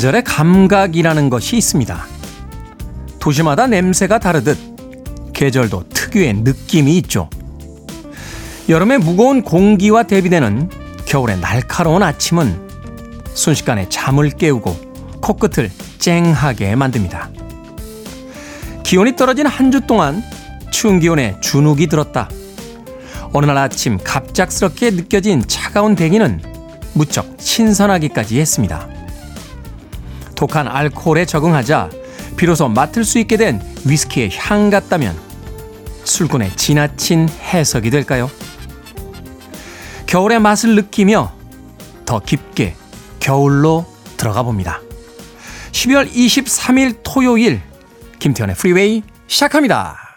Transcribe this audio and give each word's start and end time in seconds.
계절의 0.00 0.24
감각이라는 0.24 1.28
것이 1.28 1.58
있습니다. 1.58 2.06
도시마다 3.18 3.66
냄새가 3.66 4.18
다르듯 4.18 4.56
계절도 5.34 5.90
특유의 5.90 6.36
느낌이 6.36 6.96
있죠. 6.98 7.28
여름의 8.70 8.96
무거운 8.96 9.42
공기와 9.42 10.04
대비되는 10.04 10.70
겨울의 11.04 11.40
날카로운 11.40 12.02
아침은 12.02 12.66
순식간에 13.34 13.90
잠을 13.90 14.30
깨우고 14.30 15.20
코끝을 15.20 15.70
쨍하게 15.98 16.76
만듭니다. 16.76 17.28
기온이 18.82 19.16
떨어진 19.16 19.44
한 19.46 19.70
주 19.70 19.82
동안 19.82 20.22
추운 20.70 20.98
기온에 20.98 21.36
주눅이 21.42 21.88
들었다. 21.88 22.30
어느 23.34 23.44
날 23.44 23.58
아침 23.58 23.98
갑작스럽게 24.02 24.92
느껴진 24.92 25.44
차가운 25.46 25.94
대기는 25.94 26.40
무척 26.94 27.36
신선하기까지 27.38 28.40
했습니다. 28.40 28.99
독한 30.40 30.66
알코올에 30.68 31.26
적응하자 31.26 31.90
비로소 32.38 32.66
맡을 32.66 33.04
수 33.04 33.18
있게 33.18 33.36
된 33.36 33.60
위스키의 33.84 34.30
향 34.38 34.70
같다면 34.70 35.14
술꾼의 36.04 36.56
지나친 36.56 37.28
해석이 37.28 37.90
될까요? 37.90 38.30
겨울의 40.06 40.40
맛을 40.40 40.76
느끼며 40.76 41.30
더 42.06 42.20
깊게 42.20 42.74
겨울로 43.20 43.84
들어가 44.16 44.42
봅니다. 44.42 44.80
12월 45.72 46.10
23일 46.10 47.00
토요일 47.02 47.60
김태현의 48.18 48.56
프리웨이 48.56 49.02
시작합니다. 49.26 50.09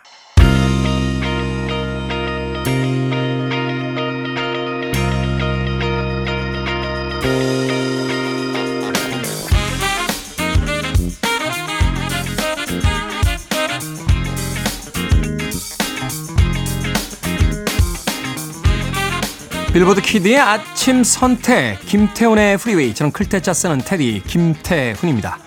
빌보드 19.74 20.02
kid의 20.02 20.38
아침 20.38 21.04
선택 21.04 21.80
김태훈의 21.88 22.60
프리웨이 22.60 22.94
저는 22.94 23.12
클 23.12 23.31
태 23.31 23.46
자 23.46 23.56
쓰는 23.56 23.80
태디 23.80 24.22
김태훈입니다. 24.28 25.40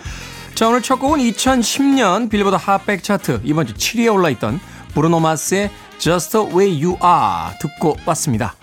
자 0.57 0.67
오늘 0.67 0.83
첫 0.83 0.97
곡은 0.97 1.21
2010년 1.21 2.29
빌보드 2.29 2.57
핫백 2.57 3.05
차트 3.05 3.43
이번 3.45 3.69
주 3.69 3.75
7위에 3.75 4.13
올라있던 4.13 4.59
브루노 4.95 5.21
마스의 5.21 5.71
Just 5.99 6.33
the 6.33 6.47
Way 6.49 6.85
You 6.85 6.99
Are 7.05 7.57
듣고 7.61 7.97
왔습니다. 8.05 8.57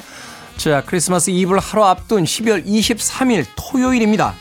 자 0.58 0.84
크리스마스 0.86 1.30
이브를 1.30 1.62
하루 1.62 1.86
앞둔 1.86 2.26
12월 2.26 2.66
23일 2.66 3.46
토요일입니다. 3.56 4.34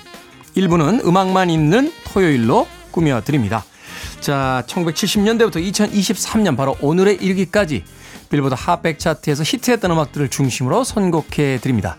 1부는 0.56 1.06
음악만 1.06 1.50
있는 1.50 1.92
토요일로 2.12 2.66
꾸며드립니다. 2.90 3.64
자 4.18 4.64
1970년대부터 4.66 5.72
2023년 5.72 6.56
바로 6.56 6.77
오늘의 6.80 7.18
일기까지 7.20 7.84
빌보드 8.32 8.54
핫백 8.58 8.98
차트에서 8.98 9.42
히트했던 9.44 9.90
음악들을 9.90 10.28
중심으로 10.28 10.84
선곡해 10.84 11.58
드립니다. 11.60 11.96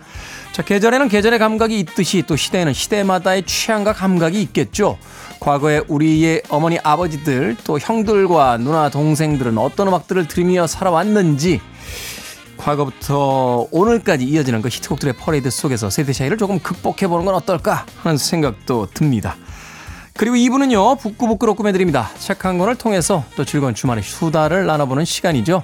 자, 0.52 0.64
계절에는 0.64 1.08
계절의 1.08 1.40
감각이 1.40 1.80
있듯이 1.80 2.24
또 2.28 2.36
시대에는 2.36 2.74
시대마다의 2.74 3.44
취향과 3.44 3.94
감각이 3.94 4.42
있겠죠. 4.42 4.98
과거에 5.40 5.82
우리의 5.88 6.42
어머니 6.50 6.80
아버지들 6.84 7.56
또 7.64 7.80
형들과 7.80 8.58
누나 8.58 8.90
동생들은 8.90 9.58
어떤 9.58 9.88
음악들을 9.88 10.28
들으며 10.28 10.68
살아왔는지 10.68 11.62
과거부터 12.58 13.68
오늘까지 13.72 14.26
이어지는 14.26 14.62
그 14.62 14.70
히트곡들의 14.70 15.16
퍼레이드 15.18 15.50
속에서 15.50 15.90
세대 15.90 16.14
차이를 16.14 16.38
조금 16.38 16.60
극복해 16.60 17.08
보는 17.08 17.26
건 17.26 17.36
어떨까 17.36 17.86
하는 18.02 18.18
생각도 18.18 18.88
듭니다. 18.94 19.36
그리고 20.16 20.36
2부는요 20.36 20.96
북끄북끄로 20.96 21.56
꾸며드립니다. 21.56 22.10
책 22.20 22.46
한 22.46 22.58
권을 22.58 22.76
통해서 22.76 23.24
또 23.36 23.44
즐거운 23.44 23.74
주말의 23.74 24.04
수다를 24.04 24.66
나눠보는 24.66 25.06
시간이죠. 25.06 25.64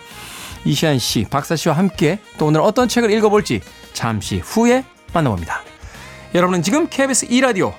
이시한 0.65 0.99
씨, 0.99 1.25
박사 1.29 1.55
씨와 1.55 1.75
함께 1.77 2.19
또 2.37 2.47
오늘 2.47 2.61
어떤 2.61 2.87
책을 2.87 3.11
읽어볼지 3.11 3.61
잠시 3.93 4.39
후에 4.39 4.83
만나봅니다. 5.13 5.61
여러분은 6.35 6.61
지금 6.61 6.87
KBS 6.87 7.27
2라디오 7.27 7.73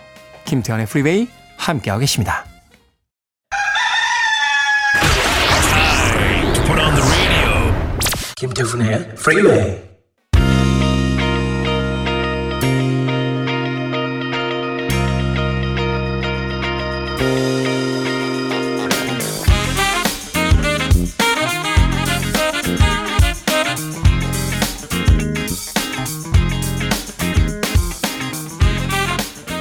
김태훈의 0.45 0.87
프리웨이 0.87 1.29
함께하고 1.57 2.01
계십니다. 2.01 2.45
김태훈의 8.37 9.15
프리웨이 9.17 9.90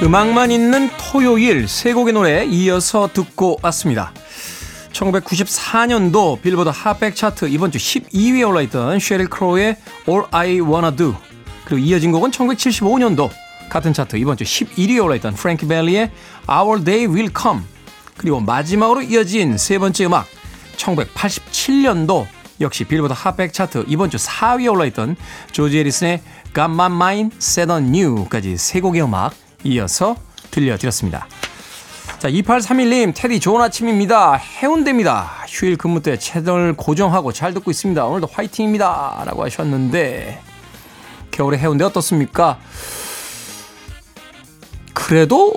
음악만 0.02 0.50
있는 0.50 0.88
토요일 0.96 1.68
세 1.68 1.92
곡의 1.92 2.14
노래 2.14 2.46
이어서 2.46 3.10
듣고 3.12 3.58
왔습니다. 3.62 4.14
1994년도 4.92 6.40
빌보드 6.40 6.70
핫백 6.70 7.14
차트 7.14 7.48
이번 7.48 7.70
주 7.70 7.76
12위에 7.76 8.48
올라있던 8.48 8.98
쉐릴 8.98 9.28
크로의 9.28 9.76
All 10.08 10.24
I 10.30 10.60
Wanna 10.60 10.96
Do 10.96 11.14
그리고 11.66 11.84
이어진 11.84 12.12
곡은 12.12 12.30
1975년도 12.30 13.28
같은 13.68 13.92
차트 13.92 14.16
이번 14.16 14.38
주 14.38 14.44
11위에 14.44 15.04
올라있던 15.04 15.34
프랭키 15.34 15.66
벨리의 15.68 16.10
Our 16.50 16.82
Day 16.82 17.06
Will 17.06 17.30
Come 17.38 17.60
그리고 18.16 18.40
마지막으로 18.40 19.02
이어진 19.02 19.58
세 19.58 19.78
번째 19.78 20.06
음악 20.06 20.26
1987년도 20.78 22.26
역시 22.62 22.84
빌보드 22.84 23.12
핫백 23.14 23.52
차트 23.52 23.84
이번 23.86 24.08
주 24.08 24.16
4위에 24.16 24.72
올라있던 24.72 25.16
조지 25.52 25.78
에리슨의 25.78 26.22
Got 26.54 26.70
My 26.70 26.90
Mind 26.90 27.36
Set 27.36 27.70
On 27.70 27.94
You까지 27.94 28.56
세 28.56 28.80
곡의 28.80 29.02
음악 29.02 29.34
이어서 29.64 30.16
들려드렸습니다. 30.50 31.26
자, 32.18 32.28
2831님, 32.28 33.14
테디 33.14 33.40
좋은 33.40 33.62
아침입니다. 33.62 34.34
해운대입니다. 34.34 35.46
휴일 35.48 35.76
근무 35.76 36.02
때 36.02 36.18
채널 36.18 36.74
고정하고 36.74 37.32
잘 37.32 37.54
듣고 37.54 37.70
있습니다. 37.70 38.04
오늘도 38.04 38.28
화이팅입니다. 38.30 39.22
라고 39.24 39.42
하셨는데, 39.44 40.42
겨울에 41.30 41.56
해운대 41.56 41.84
어떻습니까? 41.84 42.58
그래도 44.92 45.54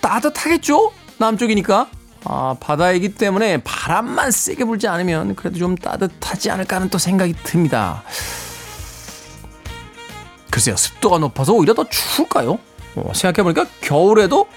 따뜻하겠죠? 0.00 0.92
남쪽이니까. 1.18 1.88
아, 2.24 2.56
바다이기 2.58 3.14
때문에 3.14 3.58
바람만 3.58 4.30
세게 4.30 4.64
불지 4.64 4.88
않으면 4.88 5.36
그래도 5.36 5.58
좀 5.58 5.76
따뜻하지 5.76 6.50
않을까 6.50 6.76
하는 6.76 6.88
또 6.88 6.98
생각이 6.98 7.34
듭니다. 7.42 8.02
글쎄요, 10.50 10.76
습도가 10.76 11.18
높아서 11.18 11.52
오히려 11.52 11.74
더 11.74 11.84
추울까요? 11.88 12.58
어, 13.06 13.12
생각해보니까 13.14 13.66
겨울에도 13.80 14.48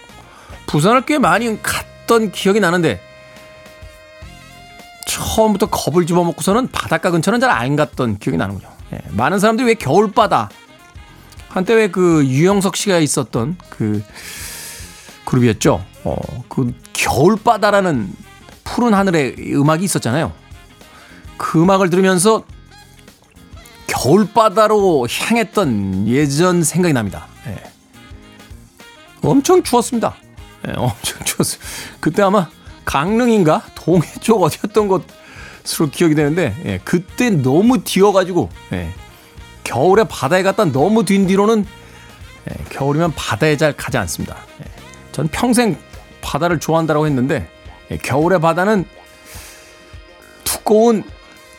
부산을 0.67 1.05
꽤 1.05 1.17
많이 1.19 1.61
갔던 1.61 2.31
기억이 2.31 2.59
나는데 2.59 3.01
처음부터 5.07 5.67
겁을 5.67 6.05
집어먹고서는 6.05 6.69
바닷가 6.71 7.11
근처는 7.11 7.39
잘 7.39 7.49
안 7.49 7.75
갔던 7.75 8.17
기억이 8.19 8.37
나는군요. 8.37 8.69
예, 8.93 8.99
많은 9.11 9.39
사람들이 9.39 9.67
왜 9.67 9.73
겨울바다 9.75 10.49
한때 11.49 11.73
왜 11.73 11.89
그 11.89 12.25
유영석 12.25 12.75
씨가 12.77 12.99
있었던 12.99 13.57
그 13.69 14.01
그룹이었죠. 15.25 15.83
어, 16.05 16.15
그 16.47 16.73
겨울바다라는 16.93 18.09
푸른 18.63 18.93
하늘의 18.93 19.35
음악이 19.53 19.83
있었잖아요. 19.83 20.31
그 21.37 21.61
음악을 21.61 21.89
들으면서 21.89 22.43
겨울바다로 23.87 25.07
향했던 25.09 26.07
예전 26.07 26.63
생각이 26.63 26.93
납니다. 26.93 27.27
예. 29.23 29.27
엄청 29.27 29.63
추웠습니다. 29.63 30.15
네, 30.63 30.73
엄청 30.77 31.23
추웠어요. 31.23 31.61
그때 31.99 32.21
아마 32.21 32.49
강릉인가 32.85 33.63
동해 33.75 34.07
쪽 34.21 34.43
어디였던 34.43 34.87
것으로 34.87 35.89
기억이 35.91 36.15
되는데 36.15 36.55
예, 36.65 36.79
그때 36.83 37.29
너무 37.29 37.83
뒤어가지고 37.83 38.49
예, 38.73 38.89
겨울에 39.63 40.03
바다에 40.03 40.43
갔다 40.43 40.65
너무 40.65 41.05
뛴 41.05 41.27
뒤로는 41.27 41.65
예, 42.49 42.63
겨울이면 42.69 43.13
바다에 43.15 43.57
잘 43.57 43.73
가지 43.73 43.97
않습니다. 43.97 44.35
예, 44.61 44.65
전 45.11 45.27
평생 45.27 45.77
바다를 46.21 46.59
좋아한다고 46.59 47.05
했는데 47.05 47.47
예, 47.91 47.97
겨울의 47.97 48.39
바다는 48.41 48.85
두꺼운 50.43 51.03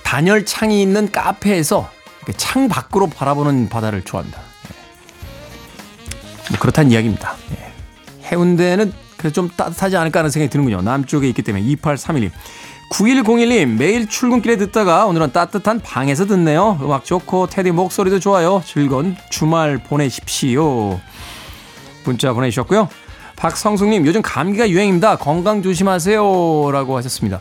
단열 0.02 0.44
창이 0.44 0.82
있는 0.82 1.10
카페에서 1.10 1.90
창 2.36 2.68
밖으로 2.68 3.08
바라보는 3.08 3.68
바다를 3.68 4.02
좋아합니다. 4.02 4.40
뭐 6.50 6.58
그렇다는 6.58 6.90
이야기입니다. 6.90 7.36
예. 7.52 7.72
해운대는 8.28 8.92
그래서 9.16 9.32
좀 9.32 9.48
따뜻하지 9.56 9.96
않을까 9.96 10.20
하는 10.20 10.30
생각이 10.30 10.50
드는군요. 10.50 10.82
남쪽에 10.82 11.28
있기 11.28 11.42
때문에 11.42 11.64
2831님. 11.64 12.30
9101님 12.90 13.78
매일 13.78 14.06
출근길에 14.06 14.56
듣다가 14.56 15.06
오늘은 15.06 15.32
따뜻한 15.32 15.80
방에서 15.80 16.26
듣네요. 16.26 16.78
음악 16.82 17.04
좋고 17.04 17.46
테디 17.46 17.70
목소리도 17.70 18.18
좋아요. 18.20 18.62
즐거운 18.66 19.16
주말 19.30 19.78
보내십시오. 19.78 21.00
문자 22.04 22.32
보내주셨고요. 22.32 22.88
박성숙님, 23.36 24.06
요즘 24.06 24.22
감기가 24.22 24.68
유행입니다. 24.68 25.16
건강 25.16 25.62
조심하세요. 25.62 26.70
라고 26.70 26.96
하셨습니다. 26.98 27.40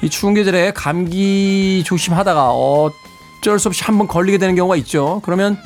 이 0.00 0.08
추운 0.08 0.32
계절에 0.34 0.72
감기 0.72 1.82
조심하다가 1.84 2.50
어쩔 2.50 3.58
수 3.58 3.68
없이 3.68 3.82
한번 3.84 4.06
걸리게 4.06 4.38
되는 4.38 4.54
경우가 4.54 4.76
있죠. 4.76 5.20
그러면 5.24 5.58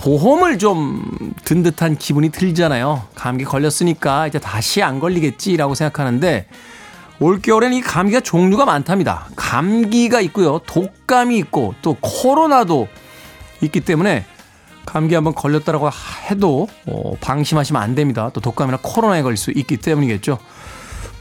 보험을 0.00 0.58
좀 0.58 1.30
든 1.50 1.64
듯한 1.64 1.96
기분이 1.96 2.28
들잖아요. 2.30 3.08
감기 3.16 3.44
걸렸으니까 3.44 4.28
이제 4.28 4.38
다시 4.38 4.84
안 4.84 5.00
걸리겠지라고 5.00 5.74
생각하는데 5.74 6.46
올겨울엔 7.18 7.72
이 7.72 7.80
감기가 7.80 8.20
종류가 8.20 8.66
많답니다. 8.66 9.26
감기가 9.34 10.20
있고요. 10.20 10.60
독감이 10.60 11.36
있고 11.38 11.74
또 11.82 11.96
코로나도 12.00 12.86
있기 13.62 13.80
때문에 13.80 14.26
감기 14.86 15.16
한번 15.16 15.34
걸렸다라고 15.34 15.90
해도 16.30 16.68
어, 16.86 17.14
방심하시면 17.20 17.82
안 17.82 17.96
됩니다. 17.96 18.30
또 18.32 18.40
독감이나 18.40 18.78
코로나에 18.80 19.22
걸릴 19.22 19.36
수 19.36 19.50
있기 19.50 19.78
때문이겠죠. 19.78 20.38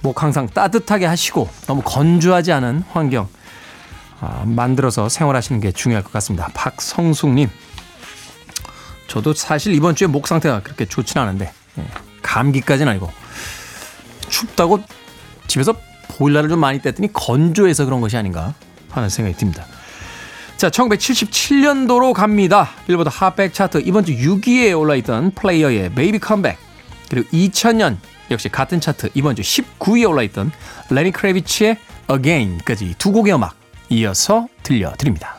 목 0.04 0.22
항상 0.22 0.48
따뜻하게 0.48 1.08
하시고 1.08 1.50
너무 1.66 1.82
건조하지 1.84 2.52
않은 2.52 2.84
환경 2.92 3.28
아, 4.22 4.44
만들어서 4.46 5.10
생활하시는 5.10 5.60
게 5.60 5.72
중요할 5.72 6.04
것 6.04 6.12
같습니다. 6.14 6.50
박성숙님. 6.54 7.50
저도 9.10 9.34
사실 9.34 9.74
이번 9.74 9.96
주에 9.96 10.08
목 10.08 10.28
상태가 10.28 10.62
그렇게 10.62 10.86
좋지는 10.86 11.24
않은데 11.24 11.52
예, 11.78 11.84
감기까지는 12.22 12.92
아니고 12.92 13.12
춥다고 14.30 14.82
집에서 15.48 15.74
보일러를 16.10 16.50
좀 16.50 16.60
많이 16.60 16.80
뗐더니 16.80 17.10
건조해서 17.12 17.86
그런 17.86 18.02
것이 18.02 18.16
아닌가 18.16 18.54
하는 18.90 19.10
생각이 19.10 19.36
듭니다. 19.36 19.66
자, 20.58 20.70
1977년도로 20.70 22.14
갑니다. 22.14 22.70
빌보드 22.86 23.10
핫백 23.12 23.54
차트 23.54 23.82
이번 23.86 24.06
주 24.06 24.14
6위에 24.14 24.78
올라있던 24.78 25.32
플레이어의 25.32 25.94
Baby 25.94 26.20
Come 26.20 26.39
Back 26.39 26.58
그리고 27.10 27.28
2000년 27.30 27.98
역시 28.30 28.50
같은 28.50 28.80
차트 28.80 29.10
이번 29.16 29.36
주 29.36 29.42
19위에 29.42 30.08
올라있던 30.08 30.52
레니 30.92 31.12
크레비치의 31.12 31.78
Again까지 32.12 32.96
두 32.98 33.12
곡의 33.12 33.34
음악 33.34 33.56
이어서 33.90 34.48
들려드립니다. 34.62 35.39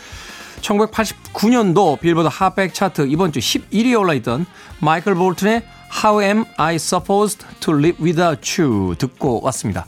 1989년도 0.61 1.99
빌보드 1.99 2.29
핫백 2.31 2.73
차트 2.73 3.07
이번 3.07 3.31
주 3.31 3.39
11위에 3.39 3.99
올라있던 3.99 4.45
마이클 4.79 5.15
볼튼의 5.15 5.63
How 6.03 6.23
Am 6.23 6.45
I 6.57 6.75
Supposed 6.75 7.45
to 7.59 7.73
Live 7.75 8.03
Without 8.03 8.61
You 8.61 8.95
듣고 8.95 9.41
왔습니다. 9.43 9.85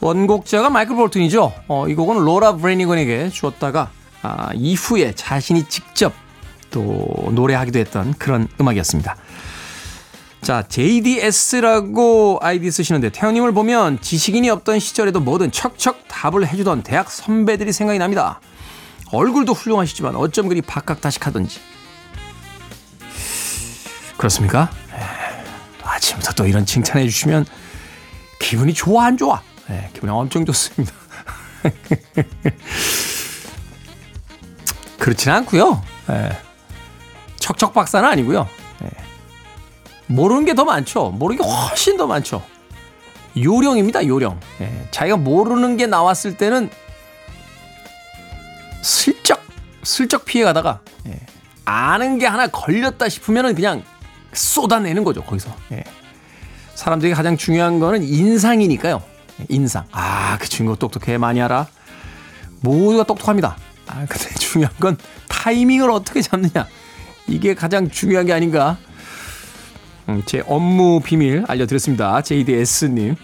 원곡자가 0.00 0.70
마이클 0.70 0.96
볼튼이죠. 0.96 1.52
어, 1.68 1.88
이 1.88 1.94
곡은 1.94 2.24
로라 2.24 2.56
브레니건에게 2.56 3.30
주었다가 3.30 3.90
아, 4.22 4.50
이후에 4.54 5.12
자신이 5.14 5.64
직접 5.68 6.12
또 6.70 7.30
노래하기도 7.32 7.78
했던 7.78 8.14
그런 8.14 8.48
음악이었습니다. 8.60 9.16
자, 10.42 10.62
JDS라고 10.68 12.38
아이디 12.40 12.70
쓰시는데 12.70 13.10
태영님을 13.10 13.52
보면 13.52 14.00
지식인이 14.00 14.48
없던 14.50 14.78
시절에도 14.78 15.20
뭐든 15.20 15.50
척척 15.50 16.06
답을 16.08 16.46
해주던 16.46 16.82
대학 16.82 17.10
선배들이 17.10 17.72
생각이 17.72 17.98
납니다. 17.98 18.40
얼굴도 19.12 19.52
훌륭하시지만 19.52 20.16
어쩜 20.16 20.48
그리 20.48 20.60
박학다식하던지. 20.62 21.60
그렇습니까? 24.16 24.70
에, 24.92 24.96
아침부터 25.82 26.32
또 26.32 26.46
이런 26.46 26.66
칭찬해 26.66 27.04
주시면 27.06 27.46
기분이 28.40 28.74
좋아 28.74 29.06
안 29.06 29.16
좋아? 29.16 29.42
에, 29.70 29.90
기분이 29.92 30.10
엄청 30.12 30.44
좋습니다. 30.44 30.92
그렇지는 34.98 35.36
않고요. 35.36 35.82
에, 36.10 36.30
척척 37.36 37.74
박사는 37.74 38.08
아니고요. 38.08 38.48
모르는 40.08 40.44
게 40.44 40.54
더 40.54 40.64
많죠. 40.64 41.10
모르는 41.10 41.42
게 41.42 41.48
훨씬 41.48 41.96
더 41.96 42.06
많죠. 42.06 42.40
요령입니다, 43.36 44.06
요령. 44.06 44.38
예, 44.60 44.88
자기가 44.92 45.16
모르는 45.16 45.76
게 45.76 45.86
나왔을 45.86 46.36
때는 46.36 46.70
피해가다가, 50.36 50.80
예, 51.08 51.18
아는 51.64 52.18
게 52.18 52.26
하나 52.26 52.46
걸렸다 52.46 53.08
싶으면 53.08 53.54
그냥 53.54 53.82
쏟아내는 54.32 55.02
거죠, 55.02 55.22
거기서. 55.22 55.50
예. 55.72 55.82
사람들이 56.74 57.14
가장 57.14 57.38
중요한 57.38 57.78
거는 57.78 58.02
인상이니까요. 58.02 59.02
인상. 59.48 59.84
아, 59.92 60.36
그 60.38 60.46
친구 60.48 60.76
똑똑해. 60.76 61.16
많이 61.16 61.40
알아. 61.40 61.66
모두가 62.60 63.04
똑똑합니다. 63.04 63.56
아, 63.86 64.04
근데 64.06 64.28
중요한 64.38 64.74
건 64.78 64.98
타이밍을 65.28 65.90
어떻게 65.90 66.20
잡느냐. 66.20 66.66
이게 67.26 67.54
가장 67.54 67.90
중요한 67.90 68.26
게 68.26 68.32
아닌가 68.34 68.76
음, 70.08 70.22
제 70.26 70.42
업무 70.46 71.00
비밀 71.00 71.44
알려드렸습니다. 71.48 72.20
JDS님. 72.22 73.16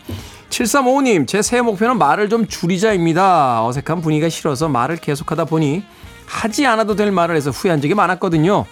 7355님, 0.48 1.26
제 1.26 1.42
새해 1.42 1.62
목표는 1.62 1.98
말을 1.98 2.28
좀 2.30 2.46
줄이자입니다. 2.46 3.64
어색한 3.66 4.00
분위기가 4.00 4.28
싫어서 4.28 4.68
말을 4.68 4.96
계속하다 4.96 5.44
보니 5.44 5.82
하지 6.26 6.66
않아도 6.66 6.96
될 6.96 7.12
말을 7.12 7.36
해서 7.36 7.50
후회한 7.50 7.80
적이 7.80 7.94
많았거든요. 7.94 8.66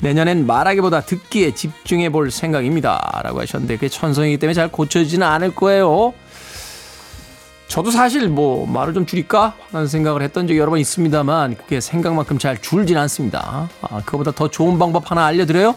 내년엔 0.00 0.46
말하기보다 0.46 1.02
듣기에 1.02 1.54
집중해 1.54 2.10
볼 2.10 2.30
생각입니다. 2.30 3.20
라고 3.22 3.40
하셨는데 3.40 3.76
그게 3.76 3.88
천성이기 3.88 4.38
때문에 4.38 4.54
잘 4.54 4.68
고쳐지지는 4.68 5.26
않을 5.26 5.54
거예요. 5.54 6.12
저도 7.68 7.90
사실 7.90 8.28
뭐 8.28 8.66
말을 8.66 8.92
좀 8.92 9.06
줄일까 9.06 9.54
하는 9.70 9.86
생각을 9.86 10.20
했던 10.22 10.46
적이 10.46 10.58
여러 10.58 10.70
번 10.70 10.78
있습니다만 10.80 11.56
그게 11.56 11.80
생각만큼 11.80 12.38
잘 12.38 12.60
줄진 12.60 12.98
않습니다. 12.98 13.68
아, 13.80 14.00
그거보다 14.04 14.32
더 14.32 14.48
좋은 14.48 14.78
방법 14.78 15.10
하나 15.10 15.24
알려드려요? 15.24 15.74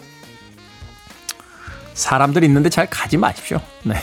사람들 1.94 2.44
있는데 2.44 2.68
잘 2.68 2.86
가지 2.90 3.16
마십시오. 3.16 3.60
네. 3.84 3.94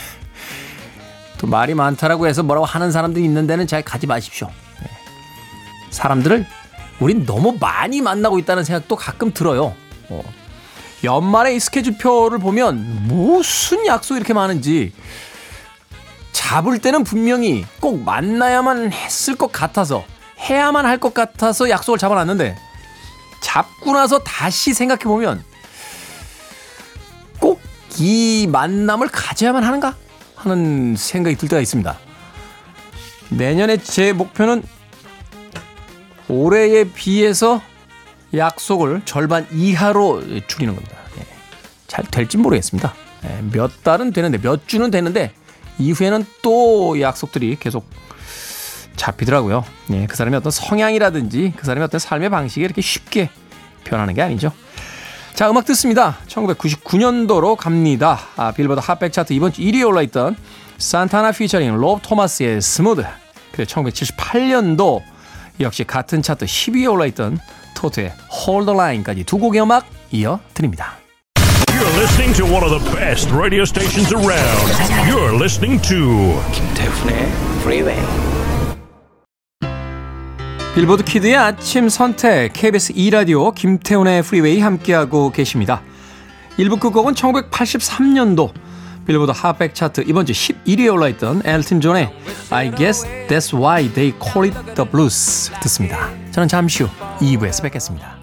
또 1.38 1.46
말이 1.46 1.74
많다라고 1.74 2.26
해서 2.26 2.42
뭐라고 2.42 2.66
하는 2.66 2.90
사람들이 2.90 3.24
있는 3.24 3.46
데는 3.46 3.66
잘 3.66 3.82
가지 3.82 4.06
마십시오. 4.06 4.48
네. 4.82 4.90
사람들을 5.90 6.46
우린 7.00 7.26
너무 7.26 7.56
많이 7.60 8.00
만나고 8.00 8.38
있다는 8.38 8.64
생각도 8.64 8.96
가끔 8.96 9.32
들어요. 9.32 9.74
어. 10.08 10.22
연말에 11.02 11.54
이 11.54 11.60
스케줄표를 11.60 12.38
보면 12.38 13.06
무슨 13.08 13.86
약속이 13.86 14.18
이렇게 14.18 14.32
많은지 14.32 14.92
잡을 16.32 16.78
때는 16.78 17.04
분명히 17.04 17.66
꼭 17.80 18.02
만나야만 18.02 18.92
했을 18.92 19.34
것 19.34 19.52
같아서 19.52 20.04
해야만 20.38 20.86
할 20.86 20.98
것 20.98 21.12
같아서 21.12 21.68
약속을 21.68 21.98
잡아놨는데 21.98 22.56
잡고 23.40 23.92
나서 23.92 24.18
다시 24.20 24.72
생각해 24.72 25.04
보면 25.04 25.44
이 27.98 28.48
만남을 28.50 29.08
가져야만 29.08 29.62
하는가 29.62 29.94
하는 30.34 30.96
생각이 30.96 31.36
들 31.36 31.48
때가 31.48 31.60
있습니다. 31.60 31.96
내년에 33.30 33.76
제 33.78 34.12
목표는 34.12 34.62
올해에 36.28 36.84
비해서 36.84 37.60
약속을 38.34 39.02
절반 39.04 39.46
이하로 39.52 40.22
줄이는 40.46 40.74
겁니다. 40.74 40.96
예. 41.18 41.26
잘 41.86 42.04
될지 42.06 42.36
모르겠습니다. 42.36 42.94
예. 43.24 43.42
몇 43.52 43.82
달은 43.82 44.12
되는데 44.12 44.38
몇 44.38 44.66
주는 44.66 44.90
되는데 44.90 45.32
이후에는 45.78 46.24
또 46.42 47.00
약속들이 47.00 47.56
계속 47.60 47.86
잡히더라고요. 48.96 49.64
예. 49.92 50.06
그 50.06 50.16
사람의 50.16 50.38
어떤 50.38 50.50
성향이라든지 50.50 51.52
그 51.56 51.64
사람의 51.64 51.84
어떤 51.84 51.98
삶의 51.98 52.30
방식이 52.30 52.64
이렇게 52.64 52.80
쉽게 52.80 53.30
변하는 53.84 54.14
게 54.14 54.22
아니죠. 54.22 54.52
자, 55.34 55.50
음악 55.50 55.64
듣습니다. 55.64 56.18
1999년도로 56.28 57.56
갑니다. 57.56 58.20
아, 58.36 58.52
빌보드 58.52 58.80
핫백 58.80 59.12
차트 59.12 59.32
이번 59.32 59.52
주 59.52 59.62
1위에 59.62 59.86
올라있던 59.86 60.36
산타나 60.78 61.32
피처링 61.32 61.74
로브 61.76 62.02
토마스의 62.02 62.62
Smooth. 62.62 63.04
그리고 63.52 63.70
1978년도 63.70 65.02
역시 65.60 65.84
같은 65.84 66.22
차트 66.22 66.46
10위에 66.46 66.90
올라있던 66.92 67.38
토토의 67.74 68.12
Hold 68.30 68.55
the 68.55 68.74
Line까지 68.74 69.24
두 69.24 69.38
곡의 69.38 69.62
음악 69.62 69.86
이어 70.10 70.40
드립니다. 70.54 70.94
You're 71.68 71.98
listening 71.98 72.34
to 72.36 72.46
one 72.46 72.64
of 72.64 72.70
the 72.70 72.96
best 72.96 73.32
radio 73.34 73.62
stations 73.62 74.14
around. 74.14 74.72
You're 75.10 75.34
listening 75.34 75.82
to 75.88 76.40
김태훈의 76.52 77.28
Freeway. 77.60 78.34
빌보드 80.74 81.04
kid의 81.04 81.36
아침 81.36 81.88
선택 81.88 82.52
KBS 82.52 82.94
2 82.96 83.10
라디오 83.10 83.52
김태훈의 83.52 84.22
프리웨이 84.22 84.60
함께하고 84.60 85.30
계십니다. 85.30 85.82
1부 86.58 86.80
끝곡은 86.80 87.14
1983년도 87.14 88.52
빌보드 89.06 89.32
핫백 89.34 89.74
차트 89.74 90.04
이번 90.06 90.26
주 90.26 90.32
11위에 90.32 90.92
올라있던 90.92 91.42
엘튼 91.44 91.80
존의 91.80 92.10
I 92.50 92.70
guess 92.74 93.04
that's 93.28 93.52
why 93.54 93.92
they 93.92 94.12
call 94.22 94.48
it 94.48 94.74
the 94.74 94.88
blues 94.90 95.50
듣습니다. 95.62 96.10
저는 96.30 96.48
잠시 96.48 96.82
후 96.82 96.90
2부에서 97.20 97.62
뵙겠습니다. 97.62 98.13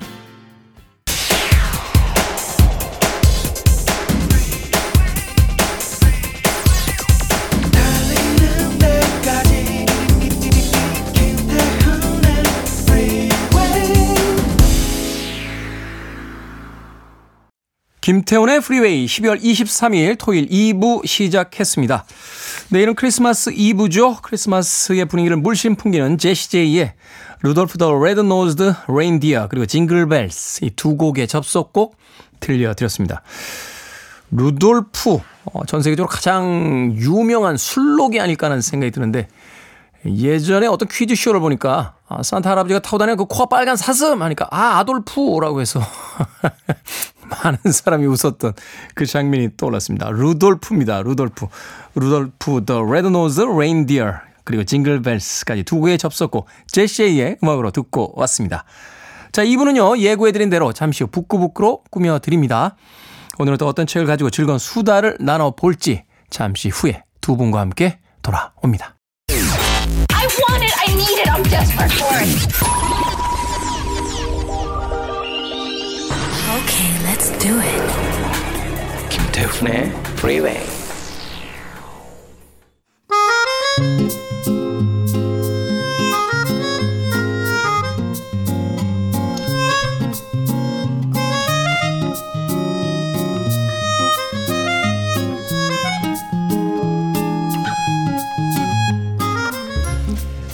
김태훈의 18.12 18.60
프리웨이 18.60 19.06
12월 19.06 19.42
23일 19.42 20.18
토요일 20.20 20.50
2부 20.50 21.08
시작했습니다. 21.08 22.04
내일은 22.68 22.94
크리스마스 22.94 23.52
이브죠. 23.54 24.18
크리스마스의 24.22 25.06
분위기를 25.06 25.38
물씬 25.38 25.76
풍기는 25.78 26.18
제시제이의 26.18 26.92
Rudolph 27.42 27.78
the 27.78 27.98
Red-Nosed 28.04 28.74
Reindeer 28.90 29.48
그리고 29.48 29.66
Jingle 29.66 30.20
Bells 30.20 30.66
이 30.66 30.72
두 30.76 30.98
곡의 30.98 31.30
접속곡 31.30 31.96
들려드렸습니다. 32.42 33.22
루돌프 34.32 35.20
어, 35.46 35.66
전 35.66 35.82
세계적으로 35.82 36.10
가장 36.10 36.94
유명한 36.98 37.56
순록이 37.56 38.20
아닐까 38.20 38.48
하는 38.48 38.60
생각이 38.60 38.92
드는데 38.92 39.30
예전에 40.06 40.68
어떤 40.68 40.90
퀴즈 40.90 41.16
쇼를 41.16 41.40
보니까 41.40 41.94
아, 42.10 42.22
산타 42.22 42.50
할아버지가 42.50 42.82
타고 42.82 42.98
다니는 42.98 43.16
그 43.16 43.24
코가 43.24 43.46
빨간 43.46 43.78
사슴 43.78 44.22
하니까 44.22 44.50
아 44.52 44.80
아돌프라고 44.80 45.62
해서 45.62 45.80
많은 47.32 47.58
사람이 47.72 48.06
웃었던 48.06 48.54
그 48.94 49.06
장면이 49.06 49.52
떠올랐습니다. 49.58 50.10
루돌프입니다. 50.12 51.02
루돌프. 51.02 51.48
Rudolph 51.96 52.66
the 52.66 52.84
Red-Nosed 52.84 53.42
Reindeer 53.42 54.14
그리고 54.44 54.64
Jingle 54.64 55.01
Bells까지 55.01 55.64
두 55.64 55.80
곡의 55.80 55.98
접속곡 55.98 56.48
제시의 56.68 57.38
음악으로 57.44 57.72
듣고 57.72 58.14
왔습니다. 58.16 58.66
자, 59.32 59.44
2부는요 59.44 59.98
예고해드린 60.00 60.50
대로 60.50 60.74
잠시 60.74 61.04
후 61.04 61.10
북끄북끄로 61.10 61.84
꾸며드립니다. 61.90 62.76
오늘은 63.40 63.58
또 63.58 63.68
어떤 63.68 63.88
책을 63.88 64.06
가지고 64.06 64.30
즐거운 64.30 64.60
수다를 64.60 65.18
나눠볼지 65.20 66.04
잠시 66.30 66.70
후에 66.70 67.04
두 67.22 67.38
분과 67.38 67.60
함께 67.60 68.00
돌아옵니다. 68.22 68.96
Okay, 76.82 76.98
let's 77.04 77.30
do 77.38 77.60
it. 77.60 79.10
김태훈의 79.12 79.92
Freeway. 80.18 80.66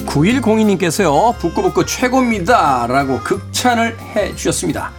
구일공이님께서요 0.06 1.36
북구북구 1.40 1.86
최고입니다라고 1.86 3.22
극찬을 3.22 3.98
해주셨습니다. 4.18 4.92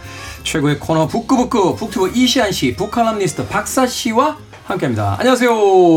최고의 0.49 0.79
코너 0.79 1.05
북구북구 1.05 1.75
북튜버 1.75 2.07
이시안 2.07 2.51
씨, 2.51 2.73
북칼럼니스트 2.75 3.47
박사 3.49 3.85
씨와 3.85 4.35
함께합니다. 4.63 5.15
안녕하세요. 5.19 5.51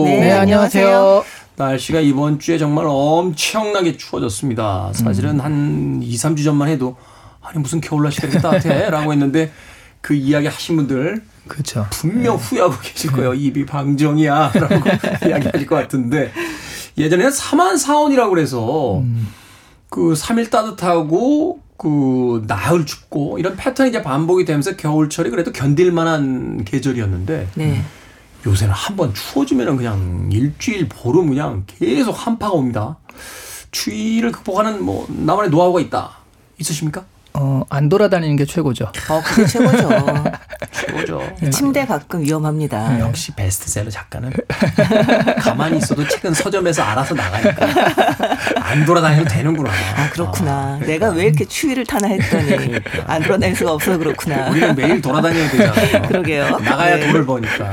네, 0.04 0.30
안녕하세요. 0.32 1.24
날씨가 1.56 2.00
이번 2.00 2.38
주에 2.38 2.58
정말 2.58 2.84
엄청나게 2.86 3.96
추워졌습니다. 3.96 4.90
사실은 4.92 5.40
한 5.40 6.00
2, 6.02 6.14
3주 6.16 6.44
전만 6.44 6.68
해도 6.68 6.98
아니 7.40 7.60
무슨 7.60 7.80
겨울날씨가 7.80 8.28
이렇게 8.28 8.42
따뜻해? 8.42 8.90
라고 8.90 9.12
했는데 9.14 9.50
그 10.02 10.12
이야기 10.12 10.48
하신 10.48 10.76
분들 10.76 11.22
그렇죠. 11.48 11.86
분명 11.90 12.36
후회하고 12.36 12.74
계실 12.82 13.10
거예요. 13.10 13.32
입이 13.32 13.64
방정이야. 13.64 14.52
라고 14.54 14.74
이야기하실 15.26 15.66
것 15.66 15.76
같은데 15.76 16.30
예전에는 16.98 17.32
4만 17.32 17.78
사원이라고 17.78 18.28
그래서 18.28 19.02
그 19.88 20.12
3일 20.12 20.50
따뜻하고 20.50 21.60
그 21.82 22.44
나흘 22.46 22.86
춥고 22.86 23.38
이런 23.40 23.56
패턴이 23.56 23.90
이제 23.90 24.02
반복이 24.02 24.44
되면서 24.44 24.76
겨울철이 24.76 25.30
그래도 25.30 25.50
견딜 25.52 25.90
만한 25.92 26.64
계절이었는데 26.64 27.48
네. 27.56 27.82
요새는 28.46 28.72
한 28.72 28.96
번 28.96 29.12
추워지면은 29.14 29.76
그냥 29.76 30.28
일주일 30.32 30.88
보름 30.88 31.28
그냥 31.30 31.64
계속 31.66 32.12
한파가 32.12 32.52
옵니다. 32.54 32.96
추위를 33.72 34.30
극복하는 34.32 34.84
뭐 34.84 35.06
나만의 35.08 35.50
노하우가 35.50 35.80
있다. 35.80 36.18
있으십니까? 36.58 37.04
어, 37.34 37.64
안 37.70 37.88
돌아다니는 37.88 38.36
게 38.36 38.44
최고죠. 38.44 38.84
어, 39.08 39.20
그게 39.24 39.46
최고죠. 39.46 39.88
최고죠. 40.92 41.22
침대 41.50 41.86
가끔 41.86 42.22
위험합니다. 42.22 43.00
역시 43.00 43.32
베스트셀러 43.32 43.90
작가는 43.90 44.30
가만히 45.40 45.78
있어도 45.78 46.06
책은 46.06 46.34
서점에서 46.34 46.82
알아서 46.82 47.14
나가니까 47.14 47.66
안 48.56 48.84
돌아다녀도 48.84 49.28
되는구나. 49.28 49.70
아, 49.70 50.10
그렇구나. 50.10 50.78
내가 50.78 51.10
왜 51.10 51.24
이렇게 51.24 51.44
추위를 51.44 51.86
타나 51.86 52.08
했더니 52.08 52.78
안 53.06 53.22
돌아다닐 53.22 53.56
수가 53.56 53.72
없어 53.72 53.96
그렇구나. 53.98 54.50
우리는 54.50 54.74
매일 54.74 55.00
돌아다녀야 55.00 55.50
되잖아요. 55.50 56.02
그러게요. 56.08 56.58
나가야 56.58 56.96
네. 56.96 57.06
돈을 57.06 57.26
버니까. 57.26 57.70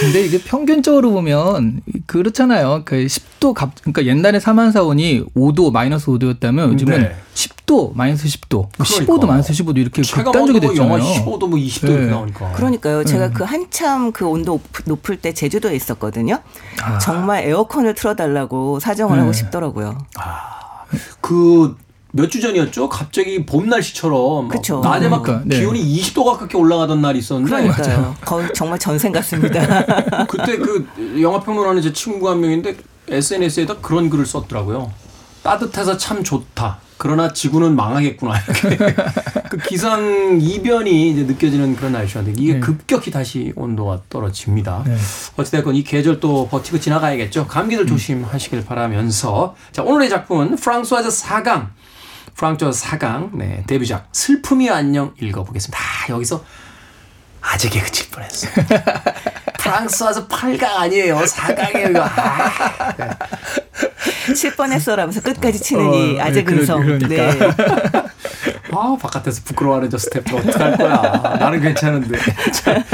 근데 0.00 0.24
이게 0.24 0.38
평균적으로 0.38 1.10
보면 1.12 1.80
그렇잖아요. 2.06 2.82
그 2.84 2.96
10도 3.06 3.52
갑, 3.54 3.74
그러니까 3.82 4.04
옛날에 4.06 4.40
사만사원이 4.40 5.24
5도, 5.36 5.72
마이너스 5.72 6.06
5도였다면 6.06 6.72
요즘은 6.72 7.00
네. 7.00 7.16
10도, 7.34 7.94
마이너스 7.94 8.26
10도, 8.26 8.68
그러니까. 8.72 8.84
15도, 8.84 9.26
마이너스 9.26 9.52
15도 9.52 9.76
이렇게 9.78 10.02
극단적이 10.02 10.58
뭐 10.58 10.60
됐잖아요. 10.60 10.92
영하 10.92 10.98
15도 10.98 11.48
뭐 11.48 11.58
20도 11.58 11.86
네. 12.06 12.10
나오니까. 12.10 12.52
그러니까요. 12.52 13.04
제가 13.04 13.30
그 13.30 13.44
한참 13.44 14.12
그 14.12 14.26
온도 14.26 14.52
높- 14.52 14.82
높을 14.84 15.16
때 15.16 15.32
제주도에 15.34 15.74
있었거든요. 15.76 16.38
아. 16.82 16.98
정말 16.98 17.44
에어컨을 17.44 17.94
틀어달라고 17.94 18.80
사정을 18.80 19.16
네. 19.16 19.20
하고 19.20 19.32
싶더라고요. 19.32 19.98
그몇주 21.20 22.40
전이었죠? 22.40 22.88
갑자기 22.88 23.44
봄 23.44 23.68
날씨처럼 23.68 24.48
막 24.48 24.52
그쵸. 24.54 24.80
낮에 24.80 25.08
막 25.08 25.22
그러니까, 25.22 25.44
네. 25.46 25.58
기온이 25.60 25.80
20도 25.80 26.24
가깝게 26.24 26.56
올라가던 26.56 27.00
날이 27.00 27.18
있었는데 27.18 27.50
그러니까요. 27.50 28.14
거의 28.24 28.48
정말 28.54 28.78
전생 28.78 29.12
같습니다. 29.12 29.60
그때 30.28 30.56
그 30.56 30.86
영화 31.20 31.40
평론하는 31.40 31.82
제 31.82 31.92
친구가 31.92 32.32
한 32.32 32.40
명인데 32.40 32.76
SNS에다 33.08 33.76
그런 33.78 34.08
글을 34.10 34.26
썼더라고요. 34.26 34.90
따뜻해서 35.42 35.96
참 35.96 36.22
좋다. 36.24 36.78
그러나 36.98 37.32
지구는 37.32 37.76
망하겠구나. 37.76 38.34
그 39.48 39.56
기상 39.58 40.38
이변이 40.40 41.10
이제 41.10 41.22
느껴지는 41.22 41.76
그런 41.76 41.92
날씨였는데 41.92 42.42
이게 42.42 42.54
네. 42.54 42.60
급격히 42.60 43.10
다시 43.10 43.52
온도가 43.56 44.02
떨어집니다. 44.10 44.82
네. 44.84 44.96
어찌됐건 45.36 45.76
이 45.76 45.84
계절 45.84 46.20
또 46.20 46.48
버티고 46.48 46.80
지나가야겠죠. 46.80 47.46
감기들 47.46 47.86
조심하시길 47.86 48.64
바라면서 48.64 49.54
자 49.72 49.82
오늘의 49.82 50.10
작품은 50.10 50.56
프랑스와즈 50.56 51.08
4강 51.08 51.68
프랑스와즈 52.34 52.84
4강 52.84 53.30
네, 53.36 53.62
데뷔작 53.66 54.08
슬픔이 54.12 54.68
안녕 54.68 55.14
읽어보겠습니다. 55.20 55.78
아, 55.78 56.12
여기서 56.12 56.44
아재 57.40 57.68
개그 57.68 57.90
칠 57.90 58.10
뻔했어. 58.10 58.48
프랑스 59.58 60.02
와서 60.02 60.26
8강 60.26 60.64
아니에요. 60.64 61.18
4강이에요. 61.18 61.90
이거. 61.90 62.02
아, 62.02 63.18
칠 64.34 64.54
뻔했어라면서 64.56 65.20
끝까지 65.22 65.60
치는 65.60 65.94
이 65.94 66.18
어, 66.18 66.22
아재 66.22 66.32
네, 66.40 66.44
그러- 66.44 66.58
근성. 66.58 66.80
그러니까. 66.84 67.08
네. 67.08 67.38
아, 68.72 68.96
바깥에서 69.00 69.42
부끄러워하는 69.44 69.90
저 69.90 69.98
스태프들 69.98 70.38
어떡할 70.50 70.76
거야. 70.76 71.36
나는 71.40 71.60
괜찮은데. 71.60 72.18
자, 72.52 72.84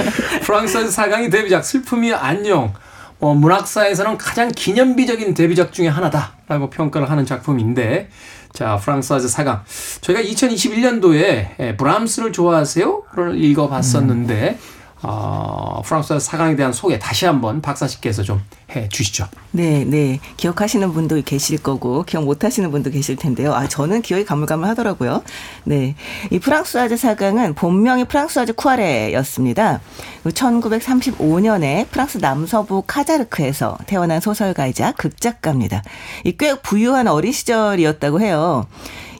프랑스 0.43 0.77
와서 0.77 1.03
4강이 1.03 1.31
데뷔작 1.31 1.65
슬픔이 1.65 2.13
안녕. 2.15 2.73
어, 3.21 3.33
문학사에서는 3.35 4.19
가장 4.19 4.51
기념비적인 4.51 5.35
데뷔작 5.35 5.73
중에 5.73 5.89
하나다라고 5.89 6.69
평가를 6.71 7.11
하는 7.11 7.25
작품인데 7.25 8.09
자 8.53 8.77
프랑스와즈 8.77 9.29
4강 9.29 9.61
저희가 10.03 10.23
2021년도에 10.23 11.77
브람스를 11.79 12.33
좋아하세요?를 12.33 13.43
읽어봤었는데 13.43 14.59
어, 15.05 15.83
프랑스 15.85 16.19
사강에 16.19 16.57
대한 16.57 16.73
소개 16.73 16.99
다시 16.99 17.27
한번 17.27 17.61
박사 17.61 17.87
씨께서 17.87 18.23
좀 18.23 18.41
해 18.77 18.89
주시죠. 18.89 19.27
네, 19.53 19.85
네. 19.85 20.21
기억하시는 20.37 20.93
분도 20.93 21.21
계실 21.23 21.59
거고 21.59 22.03
기억 22.05 22.25
못 22.25 22.45
하시는 22.45 22.71
분도 22.71 22.91
계실 22.91 23.17
텐데요. 23.17 23.55
아, 23.55 23.69
저는 23.69 24.03
기억이 24.03 24.25
가물가물하더라고요. 24.25 25.23
네. 25.65 25.95
이 26.31 26.39
프랑스와즈 26.39 26.97
사강은 26.97 27.55
본명이 27.55 28.05
프랑스와즈 28.07 28.55
쿠아레였습니다. 28.55 29.81
1935년에 30.25 31.89
프랑스 31.91 32.19
남서부 32.19 32.83
카자르크에서 32.87 33.79
태어난 33.87 34.21
소설가이자 34.21 34.93
극작가입니다. 34.93 35.83
이 36.25 36.35
꽤 36.37 36.55
부유한 36.61 37.07
어린 37.07 37.33
시절이었다고 37.33 38.21
해요. 38.21 38.67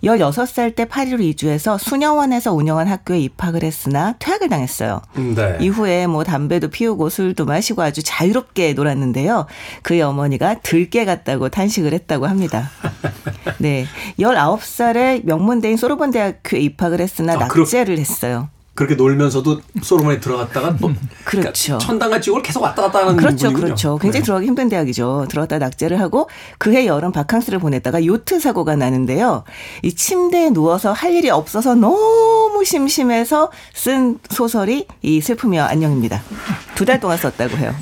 16살 0.05 0.75
때 0.77 0.85
파리로 0.85 1.23
이주해서 1.23 1.79
수녀원에서 1.79 2.53
운영한 2.53 2.87
학교에 2.89 3.19
입학을 3.21 3.63
했으나 3.63 4.15
퇴학을 4.19 4.49
당했어요. 4.49 5.01
네. 5.17 5.57
이후에 5.61 6.07
뭐 6.07 6.25
담배도 6.25 6.69
피우고 6.69 7.09
술도 7.09 7.45
마시고 7.47 7.83
아주 7.83 8.03
자유롭게 8.03 8.75
놀았는데요. 8.75 9.47
그의 9.83 10.03
어머니가 10.03 10.61
들깨 10.63 11.05
같다고 11.05 11.49
탄식을 11.49 11.93
했다고 11.93 12.27
합니다. 12.27 12.71
네. 13.59 13.87
19살에 14.19 15.25
명문대인 15.25 15.77
소르본 15.77 16.11
대학교에 16.11 16.61
입학을 16.61 17.01
했으나 17.01 17.35
아, 17.35 17.49
그렇- 17.49 17.65
낙제를 17.65 17.99
했어요. 17.99 18.49
그렇게 18.75 18.97
놀면서도 18.97 19.61
소로몬에 19.83 20.19
들어갔다가 20.19 20.77
또 20.79 20.93
그렇죠. 21.25 21.79
천당과 21.79 22.21
지옥을 22.21 22.43
계속 22.43 22.61
왔다 22.63 22.83
갔다 22.83 23.01
하는 23.01 23.17
그렇죠, 23.17 23.37
분이군요. 23.47 23.65
그렇죠. 23.65 23.99
굉장히 23.99 24.21
네. 24.21 24.25
들어가기 24.25 24.47
힘든 24.49 24.69
대학이죠. 24.69 25.27
들어갔다 25.29 25.59
낙제를 25.59 26.01
하고 26.01 26.29
그해 26.59 26.87
여름 26.87 27.13
바캉스를 27.13 27.61
보냈다가 27.61 28.05
요트 28.05 28.41
사고가 28.41 28.75
나는데요. 28.75 29.45
이 29.83 29.95
침대에 29.95 30.51
누워서 30.51 30.93
할 30.93 31.13
일이 31.13 31.31
없어서 31.31 31.75
너무 31.77 32.65
심심해서 32.65 33.51
쓴 33.75 34.19
소설이 34.31 34.87
이 35.03 35.21
슬픔이여 35.21 35.63
안녕입니다. 35.65 36.23
두 36.75 36.85
달 36.85 36.99
동안 36.99 37.17
썼다고 37.17 37.57
해요. 37.57 37.73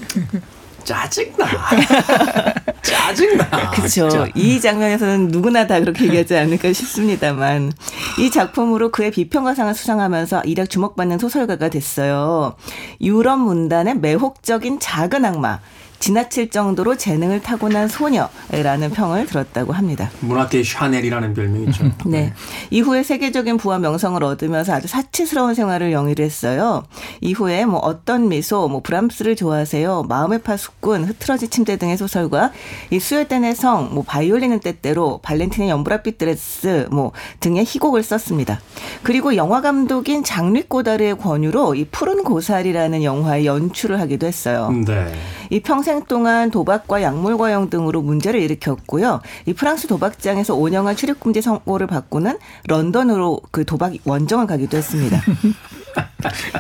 짜증나. 0.85 1.47
짜증나. 2.83 3.71
그렇죠. 3.71 4.27
이 4.35 4.61
장면에서는 4.61 5.29
누구나 5.29 5.67
다 5.67 5.81
그렇게 5.81 6.05
얘기하지 6.05 6.37
않을까 6.37 6.73
싶습니다만 6.73 7.73
이 8.19 8.31
작품으로 8.31 8.91
그의 8.91 9.11
비평가상을 9.11 9.75
수상하면서 9.75 10.43
이력 10.45 10.69
주목받는 10.69 11.19
소설가가 11.19 11.69
됐어요. 11.69 12.55
유럽 13.01 13.39
문단의 13.39 13.99
매혹적인 13.99 14.81
작은 14.81 15.25
악마. 15.25 15.61
지나칠 16.03 16.51
정도로 16.51 16.97
재능을 16.97 17.41
타고난 17.41 17.87
소녀라는 17.87 18.91
평을 18.91 19.25
들었다고 19.27 19.73
합니다. 19.73 20.11
문학계 20.19 20.65
샤넬이라는 20.65 21.33
별명이죠. 21.33 21.93
네. 22.07 22.33
이후에 22.71 23.05
세계적인 23.05 23.57
부와 23.57 23.79
명성을 23.79 24.21
얻으면서 24.25 24.73
아주 24.73 24.89
사치스러운 24.89 25.55
생활을 25.55 25.93
영위를 25.93 26.25
했어요. 26.25 26.83
이후에 27.21 27.67
뭐 27.67 27.79
어떤 27.79 28.29
미소, 28.29 28.67
뭐 28.67 28.81
브람스를 28.83 29.37
좋아하세요, 29.37 30.07
마음의 30.09 30.41
파수꾼, 30.41 31.05
흐트러지 31.05 31.47
침대 31.47 31.77
등의 31.77 31.97
소설과 31.97 32.51
이 32.91 32.99
수요땐의 32.99 33.55
성, 33.55 33.95
뭐 33.95 34.03
바이올린은 34.03 34.59
때때로, 34.59 35.21
발렌틴의 35.23 35.71
연브라빛 35.71 36.19
드레스 36.19 36.89
뭐 36.91 37.13
등의 37.39 37.65
희곡을 37.65 38.03
썼습니다. 38.03 38.61
그리고 39.05 39.37
영화 39.37 39.61
감독인 39.61 40.25
장르 40.25 40.65
꼬다르의 40.65 41.19
권유로 41.19 41.77
이 41.77 41.85
푸른 41.85 42.25
고사리라는 42.25 43.05
영화의 43.05 43.47
연출을 43.47 44.01
하기도 44.01 44.27
했어요. 44.27 44.73
네. 44.85 45.15
이 45.51 45.61
평생 45.61 45.92
동안 46.01 46.51
도박과 46.51 47.03
약물 47.03 47.39
과용 47.39 47.71
등으로 47.71 48.03
문제를 48.03 48.41
일으켰고요. 48.41 49.21
이 49.47 49.53
프랑스 49.53 49.87
도박장에서 49.87 50.57
5년간 50.57 50.97
출입금지 50.97 51.43
선고를 51.43 51.87
받고는 51.87 52.39
런던으로 52.69 53.41
그 53.51 53.65
도박 53.65 53.93
원정을 54.05 54.47
가기도 54.47 54.77
했습니다. 54.77 55.21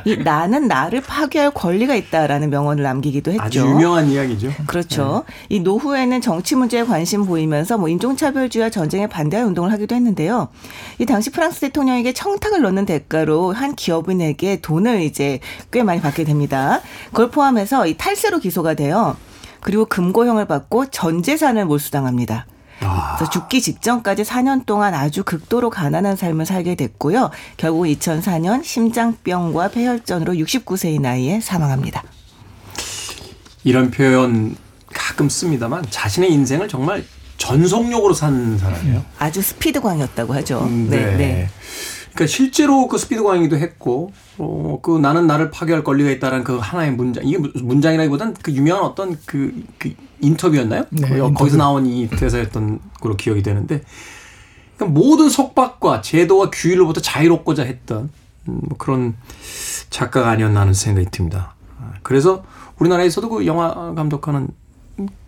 이 0.05 0.16
나는 0.16 0.66
나를 0.68 1.01
파괴할 1.01 1.53
권리가 1.53 1.95
있다라는 1.95 2.51
명언을 2.51 2.83
남기기도 2.83 3.31
했죠. 3.31 3.42
아주 3.42 3.61
유명한 3.61 4.09
이야기죠. 4.09 4.53
그렇죠. 4.66 5.25
이 5.49 5.61
노후에는 5.61 6.21
정치 6.21 6.57
문제에 6.57 6.85
관심 6.85 7.25
보이면서 7.25 7.79
뭐 7.79 7.88
인종차별주의와 7.88 8.71
전쟁에 8.71 9.07
반대할 9.07 9.47
운동을 9.47 9.73
하기도 9.73 9.95
했는데요. 9.95 10.49
이 10.99 11.07
당시 11.07 11.31
프랑스 11.31 11.61
대통령에게 11.61 12.12
청탁을 12.12 12.62
넣는 12.62 12.87
대가로 12.87 13.53
한 13.53 13.75
기업인에게 13.75 14.61
돈을 14.61 15.03
이제 15.03 15.40
꽤 15.71 15.83
많이 15.83 16.01
받게 16.01 16.25
됩니다. 16.25 16.81
그걸 17.09 17.31
포함해서 17.31 17.87
이 17.87 17.97
탈세로 17.97 18.38
기소가 18.40 18.75
돼요. 18.75 19.16
그리고 19.61 19.85
금고형을 19.85 20.47
받고 20.47 20.90
전 20.90 21.23
재산을 21.23 21.66
몰수당합니다. 21.66 22.47
그래서 23.16 23.31
죽기 23.31 23.61
직전까지 23.61 24.23
4년 24.25 24.66
동안 24.66 24.95
아주 24.95 25.25
극도로 25.25 25.71
가난한 25.71 26.16
삶을 26.16 26.47
살게 26.47 26.75
됐고요. 26.75 27.31
결국 27.57 27.85
2004년 27.85 28.64
심장병과 28.64 29.68
폐혈전으로 29.68 30.35
69세의 30.35 31.01
나이에 31.01 31.40
사망합니다. 31.40 32.03
이런 33.64 33.90
표현 33.90 34.57
가끔 34.92 35.29
씁니다만 35.29 35.85
자신의 35.88 36.33
인생을 36.33 36.68
정말 36.68 37.05
전속력으로 37.38 38.14
산 38.14 38.59
사람이에요. 38.59 39.05
아주 39.18 39.42
스피드광이었다고 39.42 40.35
하죠. 40.35 40.61
음, 40.62 40.88
네, 40.90 41.16
네. 41.16 41.49
그러니까 42.14 42.27
실제로 42.27 42.88
그 42.88 42.98
스피드 42.98 43.22
광이기도 43.22 43.57
했고, 43.57 44.12
어, 44.38 44.79
그 44.83 44.98
나는 44.98 45.27
나를 45.27 45.51
파괴할 45.51 45.83
권리가 45.83 46.11
있다는 46.11 46.44
그 46.44 46.59
하나의 46.59 46.92
문장, 46.92 47.25
이게 47.27 47.38
문장이라기보단 47.38 48.35
그 48.42 48.53
유명한 48.53 48.85
어떤 48.85 49.18
그, 49.27 49.64
그 49.79 49.94
인터뷰였나요? 50.20 50.85
네, 50.90 51.09
거- 51.09 51.14
인터뷰. 51.14 51.35
거기서 51.35 51.57
나온 51.57 51.87
이 51.87 52.09
대사였던 52.09 52.81
걸로 53.01 53.16
기억이 53.16 53.42
되는데, 53.42 53.83
그러니까 54.77 55.01
모든 55.01 55.29
속박과 55.31 56.03
제도와 56.03 56.51
규율로부터 56.51 57.01
자유롭고자 57.01 57.62
했던 57.62 58.11
음, 58.48 58.61
뭐 58.68 58.77
그런 58.77 59.14
작가가 59.88 60.31
아니었나 60.31 60.61
하는 60.61 60.75
생각이 60.75 61.09
듭니다. 61.11 61.55
아, 61.81 61.92
그래서 62.03 62.44
우리나라에서도 62.79 63.29
그 63.29 63.46
영화 63.46 63.94
감독하는 63.94 64.48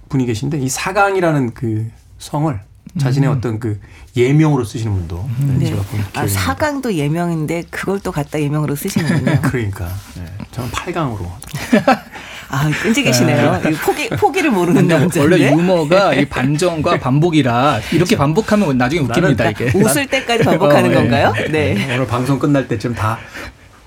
분이 0.08 0.26
계신데 0.26 0.58
이 0.58 0.68
사강이라는 0.68 1.54
그 1.54 1.86
성을 2.18 2.60
자신의 2.98 3.28
어떤 3.28 3.58
그 3.58 3.80
예명으로 4.16 4.64
쓰시는 4.64 4.92
분도 4.92 5.28
네. 5.58 5.66
제가 5.66 5.82
본 5.82 6.00
아, 6.00 6.02
기억이 6.02 6.12
납니다. 6.14 6.26
사강도 6.40 6.94
예명인데 6.94 7.64
그걸 7.70 7.98
또 8.00 8.12
갖다 8.12 8.40
예명으로 8.40 8.76
쓰시는군요. 8.76 9.40
그러니까 9.42 9.88
네. 10.14 10.24
저는 10.52 10.70
8강으로 10.70 11.26
아, 12.50 12.70
끈질기시네요. 12.82 13.62
이 13.68 13.72
포기 13.74 14.08
포기를 14.10 14.50
모르는 14.52 14.86
남자인데. 14.86 15.20
원래 15.20 15.50
유머가 15.50 16.14
이 16.14 16.24
반전과 16.26 17.00
반복이라 17.00 17.80
이렇게 17.92 18.16
반복하면 18.16 18.78
나중에 18.78 19.00
웃깁니다 19.02 19.50
이게. 19.50 19.72
웃을 19.74 20.06
때까지 20.06 20.44
반복하는 20.44 20.90
어, 20.90 20.92
네. 20.92 20.94
건가요? 20.94 21.32
네. 21.50 21.94
오늘 21.94 22.06
방송 22.06 22.38
끝날 22.38 22.68
때쯤 22.68 22.94
다 22.94 23.18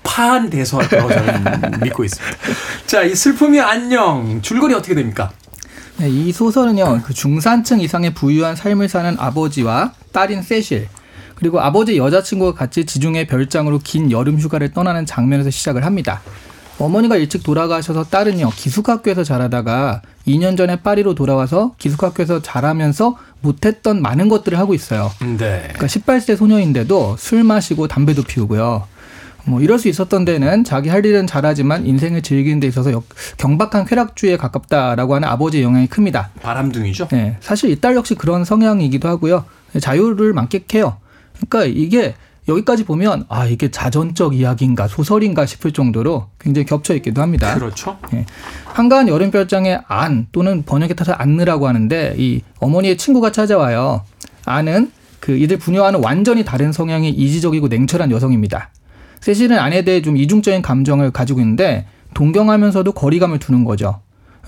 파한 0.02 0.50
대소할 0.50 0.86
거라고 0.88 1.08
저는 1.10 1.80
믿고 1.82 2.04
있습니다. 2.04 2.36
자, 2.86 3.02
이 3.04 3.14
슬픔이 3.14 3.60
안녕 3.60 4.42
줄거리 4.42 4.74
어떻게 4.74 4.94
됩니까? 4.94 5.30
네, 5.98 6.08
이 6.08 6.32
소설은요, 6.32 7.02
그 7.04 7.12
중산층 7.12 7.80
이상의 7.80 8.14
부유한 8.14 8.54
삶을 8.54 8.88
사는 8.88 9.16
아버지와 9.18 9.94
딸인 10.12 10.42
세실, 10.42 10.88
그리고 11.34 11.60
아버지 11.60 11.96
여자친구와 11.98 12.54
같이 12.54 12.86
지중해 12.86 13.26
별장으로 13.26 13.80
긴 13.82 14.12
여름 14.12 14.38
휴가를 14.38 14.72
떠나는 14.72 15.06
장면에서 15.06 15.50
시작을 15.50 15.84
합니다. 15.84 16.20
어머니가 16.78 17.16
일찍 17.16 17.42
돌아가셔서 17.42 18.04
딸은요, 18.04 18.50
기숙학교에서 18.54 19.24
자라다가 19.24 20.02
2년 20.28 20.56
전에 20.56 20.76
파리로 20.76 21.16
돌아와서 21.16 21.74
기숙학교에서 21.78 22.42
자라면서 22.42 23.16
못했던 23.40 24.00
많은 24.00 24.28
것들을 24.28 24.56
하고 24.56 24.74
있어요. 24.74 25.10
네. 25.20 25.70
그러니까 25.72 25.86
18세 25.88 26.36
소녀인데도 26.36 27.16
술 27.18 27.42
마시고 27.42 27.88
담배도 27.88 28.22
피우고요. 28.22 28.86
뭐 29.48 29.60
이럴 29.60 29.78
수 29.78 29.88
있었던 29.88 30.24
데는 30.24 30.64
자기 30.64 30.88
할 30.88 31.04
일은 31.04 31.26
잘하지만 31.26 31.86
인생을 31.86 32.22
즐기는 32.22 32.60
데 32.60 32.66
있어서 32.66 32.92
역- 32.92 33.06
경박한 33.38 33.86
쾌락주의에 33.86 34.36
가깝다라고 34.36 35.14
하는 35.14 35.28
아버지의 35.28 35.62
영향이 35.64 35.86
큽니다. 35.88 36.30
바람둥이죠. 36.42 37.08
네, 37.08 37.36
사실 37.40 37.70
이 37.70 37.76
딸 37.80 37.94
역시 37.96 38.14
그런 38.14 38.44
성향이기도 38.44 39.08
하고요. 39.08 39.44
자유를 39.80 40.32
만끽해요. 40.32 40.96
그러니까 41.36 41.64
이게 41.64 42.14
여기까지 42.48 42.84
보면 42.84 43.24
아 43.28 43.44
이게 43.46 43.70
자전적 43.70 44.34
이야기인가 44.34 44.88
소설인가 44.88 45.44
싶을 45.46 45.72
정도로 45.72 46.28
굉장히 46.40 46.64
겹쳐 46.66 46.94
있기도 46.96 47.20
합니다. 47.20 47.54
그렇죠. 47.54 47.98
예. 48.14 48.24
한가한 48.64 49.08
여름별장의 49.08 49.82
안 49.86 50.26
또는 50.32 50.62
번역에 50.64 50.94
타서 50.94 51.12
안느라고 51.12 51.68
하는데 51.68 52.14
이 52.16 52.40
어머니의 52.60 52.96
친구가 52.96 53.32
찾아와요. 53.32 54.02
안은 54.46 54.90
그 55.20 55.36
이들 55.36 55.58
부녀와는 55.58 56.02
완전히 56.02 56.42
다른 56.44 56.72
성향의 56.72 57.10
이지적이고 57.10 57.68
냉철한 57.68 58.10
여성입니다. 58.10 58.70
세실은 59.20 59.58
안에 59.58 59.82
대해 59.82 60.02
좀 60.02 60.16
이중적인 60.16 60.62
감정을 60.62 61.10
가지고 61.10 61.40
있는데 61.40 61.86
동경하면서도 62.14 62.92
거리감을 62.92 63.38
두는 63.38 63.64
거죠. 63.64 64.00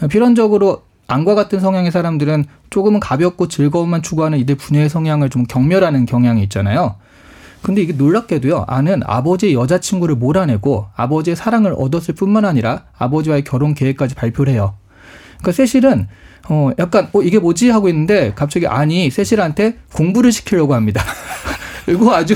필연적으로 0.09 0.83
안과 1.06 1.35
같은 1.35 1.61
성향의 1.61 1.90
사람들은 1.90 2.44
조금은 2.70 3.00
가볍고 3.00 3.48
즐거움만 3.48 4.02
추구하는 4.02 4.38
이들 4.38 4.54
부녀의 4.54 4.88
성향을 4.88 5.28
좀 5.28 5.44
경멸하는 5.44 6.06
경향이 6.06 6.42
있잖아요. 6.44 6.96
근데 7.62 7.83
이게 7.83 7.92
놀랍게도요. 7.92 8.64
아는 8.68 9.02
아버지의 9.04 9.54
여자친구를 9.54 10.14
몰아내고 10.14 10.87
아버지의 10.94 11.37
사랑을 11.37 11.74
얻었을 11.76 12.14
뿐만 12.14 12.44
아니라 12.44 12.85
아버지와의 12.96 13.44
결혼 13.44 13.74
계획까지 13.74 14.14
발표를 14.14 14.52
해요. 14.52 14.74
그러니까 15.38 15.52
세실은 15.52 16.09
어 16.48 16.70
약간 16.78 17.09
어 17.12 17.22
이게 17.22 17.38
뭐지 17.38 17.68
하고 17.70 17.88
있는데 17.88 18.33
갑자기 18.35 18.66
아니 18.66 19.11
세실한테 19.11 19.76
공부를 19.92 20.33
시키려고 20.33 20.74
합니다. 20.74 21.02
그리고 21.85 22.12
아주 22.12 22.35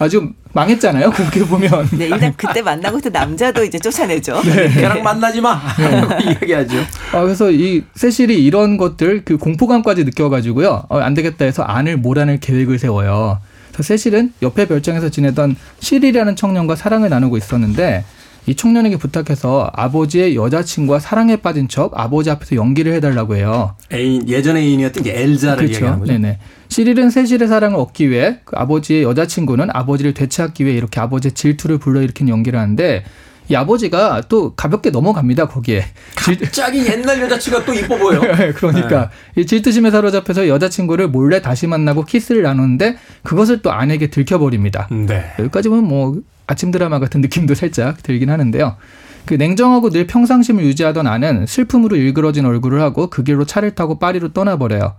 아주 0.00 0.30
망했잖아요. 0.54 1.10
그렇게 1.10 1.44
보면. 1.44 1.88
네, 1.92 2.06
일단 2.06 2.32
그때 2.34 2.62
만나고 2.62 2.98
있던 2.98 3.12
남자도 3.12 3.62
이제 3.64 3.78
쫓아내죠. 3.78 4.40
걔랑 4.42 5.02
만나지 5.02 5.42
마. 5.42 5.60
이야기하죠. 6.24 6.78
아, 7.12 7.20
그래서 7.20 7.50
이 7.50 7.84
세실이 7.94 8.42
이런 8.42 8.78
것들 8.78 9.26
그 9.26 9.36
공포감까지 9.36 10.04
느껴가지고요. 10.04 10.86
어, 10.88 10.98
안 10.98 11.12
되겠다 11.12 11.44
해서 11.44 11.62
안을 11.62 11.98
몰아낼 11.98 12.40
계획을 12.40 12.78
세워요. 12.78 13.40
그래서 13.72 13.82
세실은 13.82 14.32
옆에 14.40 14.66
별장에서 14.66 15.10
지내던 15.10 15.54
실이라는 15.80 16.34
청년과 16.34 16.76
사랑을 16.76 17.10
나누고 17.10 17.36
있었는데 17.36 18.02
이 18.46 18.54
청년에게 18.56 18.96
부탁해서 18.96 19.70
아버지의 19.74 20.34
여자친구와 20.36 20.98
사랑에 20.98 21.36
빠진 21.36 21.68
척 21.68 21.92
아버지 21.98 22.30
앞에서 22.30 22.56
연기를 22.56 22.92
해달라고 22.94 23.36
해요. 23.36 23.74
애인 23.92 24.28
예전의 24.28 24.62
애인이었던 24.64 25.00
이제 25.02 25.12
엘자를 25.22 25.68
얘기하는 25.68 26.00
거죠. 26.00 26.12
네네. 26.12 26.38
시릴은 26.68 27.10
세실의 27.10 27.48
사랑을 27.48 27.78
얻기 27.78 28.10
위해 28.10 28.38
그 28.44 28.56
아버지의 28.56 29.02
여자친구는 29.02 29.68
아버지를 29.72 30.14
되찾기 30.14 30.64
위해 30.64 30.76
이렇게 30.76 31.00
아버지의 31.00 31.32
질투를 31.32 31.78
불러일으킨 31.78 32.28
연기를 32.28 32.58
하는데 32.58 33.04
이 33.48 33.54
아버지가 33.56 34.22
또 34.28 34.54
가볍게 34.54 34.90
넘어갑니다 34.90 35.48
거기에. 35.48 35.84
질- 36.24 36.38
갑자기 36.38 36.86
옛날 36.86 37.20
여자친구가 37.20 37.64
또 37.64 37.74
이뻐 37.74 37.96
보여. 37.98 38.20
그러니까 38.56 39.10
이 39.36 39.44
질투심에 39.44 39.90
사로잡혀서 39.90 40.46
여자친구를 40.48 41.08
몰래 41.08 41.42
다시 41.42 41.66
만나고 41.66 42.04
키스를 42.04 42.42
나누는데 42.42 42.96
그것을 43.24 43.60
또 43.62 43.72
아내에게 43.72 44.06
들켜버립니다. 44.08 44.88
네. 44.90 45.32
여기까지 45.40 45.68
보면 45.68 45.84
뭐 45.84 46.14
아침 46.50 46.72
드라마 46.72 46.98
같은 46.98 47.20
느낌도 47.20 47.54
살짝 47.54 48.02
들긴 48.02 48.28
하는데요. 48.28 48.76
그 49.24 49.34
냉정하고 49.34 49.90
늘 49.90 50.08
평상심을 50.08 50.64
유지하던 50.64 51.06
아는 51.06 51.46
슬픔으로 51.46 51.94
일그러진 51.94 52.44
얼굴을 52.44 52.80
하고 52.80 53.08
그 53.08 53.22
길로 53.22 53.44
차를 53.44 53.76
타고 53.76 54.00
파리로 54.00 54.32
떠나버려요. 54.32 54.94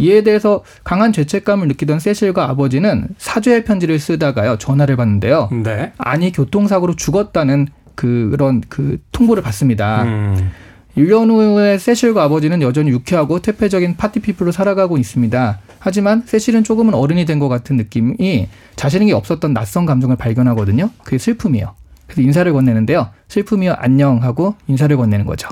이에 0.00 0.22
대해서 0.22 0.64
강한 0.82 1.12
죄책감을 1.12 1.68
느끼던 1.68 2.00
세실과 2.00 2.48
아버지는 2.50 3.08
사죄의 3.18 3.64
편지를 3.64 4.00
쓰다가요 4.00 4.58
전화를 4.58 4.96
받는데요. 4.96 5.50
네. 5.62 5.92
아니 5.98 6.32
교통사고로 6.32 6.96
죽었다는 6.96 7.68
그런 7.94 8.62
그 8.68 8.98
통보를 9.12 9.42
받습니다. 9.42 10.02
음. 10.02 10.50
1년 10.98 11.30
후에 11.30 11.78
세실과 11.78 12.24
아버지는 12.24 12.60
여전히 12.62 12.90
유쾌하고 12.90 13.40
퇴폐적인 13.40 13.96
파티피플로 13.96 14.52
살아가고 14.52 14.98
있습니다. 14.98 15.60
하지만 15.78 16.24
세실은 16.26 16.64
조금은 16.64 16.94
어른이 16.94 17.24
된 17.24 17.38
것 17.38 17.48
같은 17.48 17.76
느낌이 17.76 18.48
자신에게 18.74 19.12
없었던 19.12 19.54
낯선 19.54 19.86
감정을 19.86 20.16
발견하거든요. 20.16 20.90
그게 21.04 21.18
슬픔이에요. 21.18 21.74
그래서 22.06 22.22
인사를 22.22 22.52
건네는데요. 22.52 23.10
슬픔이요 23.28 23.74
안녕 23.78 24.22
하고 24.24 24.56
인사를 24.66 24.96
건네는 24.96 25.24
거죠. 25.24 25.48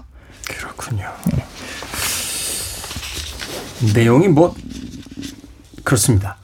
그렇군요. 0.49 1.05
내용이 3.95 4.27
뭐 4.29 4.55
그렇습니다. 5.85 6.37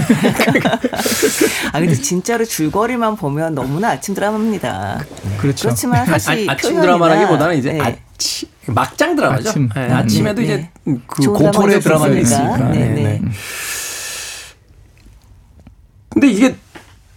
아 1.72 1.80
근데 1.80 1.94
진짜로 1.94 2.44
줄거리만 2.44 3.16
보면 3.16 3.54
너무나 3.54 3.90
아침 3.90 4.14
드라마입니다. 4.14 5.04
그렇죠. 5.38 5.68
그렇지만 5.68 6.06
사실 6.06 6.48
아, 6.48 6.52
아침 6.52 6.70
표현이나, 6.70 6.82
드라마라기보다는 6.82 7.58
이제 7.58 7.72
네. 7.72 7.80
아침 7.80 8.48
막장 8.66 9.16
드라마죠. 9.16 9.48
아침. 9.50 9.68
네, 9.74 9.86
음. 9.86 9.92
아침에도 9.92 10.40
네, 10.40 10.44
이제 10.44 10.70
네. 10.84 10.98
그 11.06 11.22
공포의 11.32 11.80
드라마가 11.80 12.14
있으니까. 12.14 12.44
있으니까. 12.44 12.68
네, 12.70 12.78
네, 12.78 12.88
네. 12.88 13.02
네. 13.02 13.22
근데 16.10 16.28
이게 16.28 16.54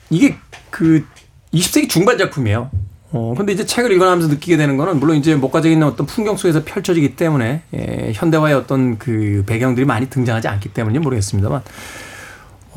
이게 0.10 0.36
그 0.70 1.06
20세기 1.54 1.90
중반 1.90 2.18
작품이에요. 2.18 2.70
어, 3.12 3.34
근데 3.38 3.54
이제 3.54 3.66
책을 3.66 3.92
읽어나면서 3.94 4.28
느끼게 4.28 4.58
되는 4.58 4.76
거는 4.76 5.00
물론 5.00 5.16
이제 5.16 5.34
목가적에 5.36 5.72
있는 5.72 5.88
어떤 5.88 6.06
풍경 6.06 6.36
속에서 6.36 6.64
펼쳐지기 6.66 7.16
때문에 7.16 7.62
예, 7.74 8.12
현대화의 8.14 8.54
어떤 8.54 8.98
그 8.98 9.44
배경들이 9.46 9.86
많이 9.86 10.10
등장하지 10.10 10.48
않기 10.50 10.70
때문인지 10.70 11.04
모르겠습니다만 11.04 11.62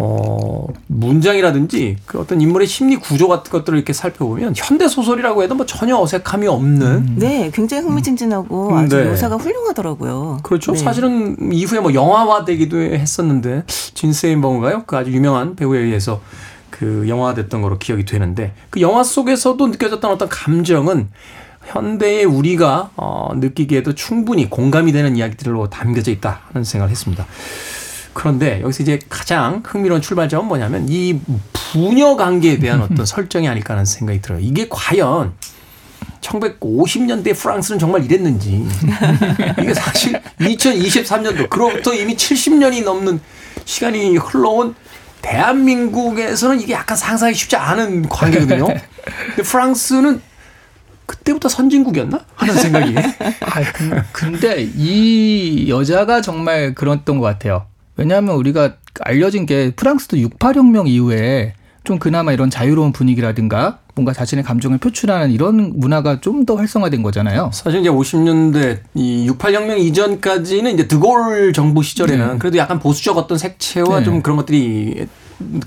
어, 0.03 0.67
문장이라든지 0.87 1.99
그 2.07 2.19
어떤 2.19 2.41
인물의 2.41 2.67
심리 2.67 2.97
구조 2.97 3.29
같은 3.29 3.53
것들을 3.53 3.79
이렇게 3.79 3.93
살펴보면 3.93 4.55
현대 4.57 4.89
소설이라고 4.89 5.43
해도 5.43 5.55
뭐 5.55 5.67
전혀 5.67 5.95
어색함이 5.99 6.47
없는 6.47 7.17
네, 7.17 7.51
굉장히 7.53 7.83
흥미진진하고 7.83 8.79
아주 8.79 8.97
네. 8.97 9.05
묘사가 9.11 9.37
훌륭하더라고요. 9.37 10.39
그렇죠. 10.43 10.73
네. 10.73 10.79
사실은 10.79 11.53
이후에 11.53 11.81
뭐 11.81 11.93
영화화되기도 11.93 12.79
했었는데 12.79 13.65
진세인버인가요? 13.67 14.85
그 14.87 14.97
아주 14.97 15.13
유명한 15.13 15.55
배우에 15.55 15.81
의해서 15.81 16.23
그 16.71 17.05
영화화됐던 17.07 17.61
거로 17.61 17.79
기억이 17.79 18.07
되는데 18.07 18.55
그 18.71 18.81
영화 18.81 19.03
속에서도 19.03 19.67
느껴졌던 19.67 20.11
어떤 20.11 20.31
감정은 20.31 21.09
현대의 21.67 22.25
우리가 22.25 22.89
어, 22.97 23.33
느끼기에도 23.35 23.95
충분히 23.95 24.49
공감이 24.49 24.93
되는 24.93 25.15
이야기들로 25.15 25.69
담겨져 25.69 26.11
있다 26.11 26.41
하는 26.53 26.65
생각을 26.65 26.91
했습니다. 26.91 27.27
그런데 28.13 28.61
여기서 28.63 28.83
이제 28.83 28.99
가장 29.09 29.63
흥미로운 29.65 30.01
출발점은 30.03 30.47
뭐냐면 30.49 30.87
이 30.89 31.21
부녀 31.53 32.17
관계에 32.17 32.59
대한 32.59 32.81
어떤 32.83 33.05
설정이 33.07 33.49
아닐까 33.49 33.75
하는 33.75 33.85
생각이 33.85 34.21
들어요. 34.21 34.41
이게 34.41 34.67
과연 34.69 35.33
1950년대 36.21 37.37
프랑스는 37.39 37.79
정말 37.79 38.05
이랬는지 38.05 38.67
이게 39.61 39.73
사실 39.75 40.21
2023년도 40.41 41.49
그로부터 41.49 41.95
이미 41.95 42.15
70년이 42.17 42.85
넘는 42.85 43.21
시간이 43.65 44.17
흘러온 44.17 44.75
대한민국에서는 45.23 46.61
이게 46.61 46.73
약간 46.75 46.97
상상하기 46.97 47.37
쉽지 47.39 47.57
않은 47.57 48.09
관계거든요. 48.09 48.67
근데 48.67 49.43
프랑스는 49.43 50.21
그때부터 51.07 51.49
선진국이었나 51.49 52.21
하는 52.37 52.55
생각이 52.55 52.95
아, 53.41 53.73
근- 53.73 54.03
근데 54.13 54.63
이 54.77 55.67
여자가 55.69 56.21
정말 56.21 56.75
그랬던 56.75 57.19
것 57.19 57.27
같아요. 57.27 57.67
왜냐하면 58.01 58.35
우리가 58.37 58.75
알려진 59.01 59.47
게 59.47 59.73
프랑스도 59.77 60.17
68혁명 60.17 60.89
이후에 60.89 61.53
좀 61.85 61.99
그나마 61.99 62.33
이런 62.33 62.51
자유로운 62.51 62.93
분위기라든가 62.93 63.79
뭔가 63.95 64.13
자신의 64.13 64.45
감정을 64.45 64.79
표출하는 64.79 65.31
이런 65.31 65.73
문화가 65.77 66.21
좀 66.21 66.45
더 66.47 66.57
활성화된 66.57 67.03
거잖아요. 67.03 67.51
사실 67.53 67.81
이제 67.81 67.91
50년대 67.91 68.79
이 68.95 69.29
68혁명 69.31 69.79
이전까지는 69.79 70.73
이제 70.73 70.89
드골 70.89 71.53
정부 71.53 71.83
시절에는 71.83 72.33
네. 72.33 72.39
그래도 72.39 72.57
약간 72.57 72.79
보수적 72.81 73.17
어떤 73.19 73.37
색채와 73.37 73.99
네. 73.99 74.05
좀 74.05 74.23
그런 74.23 74.39
것들이 74.39 75.07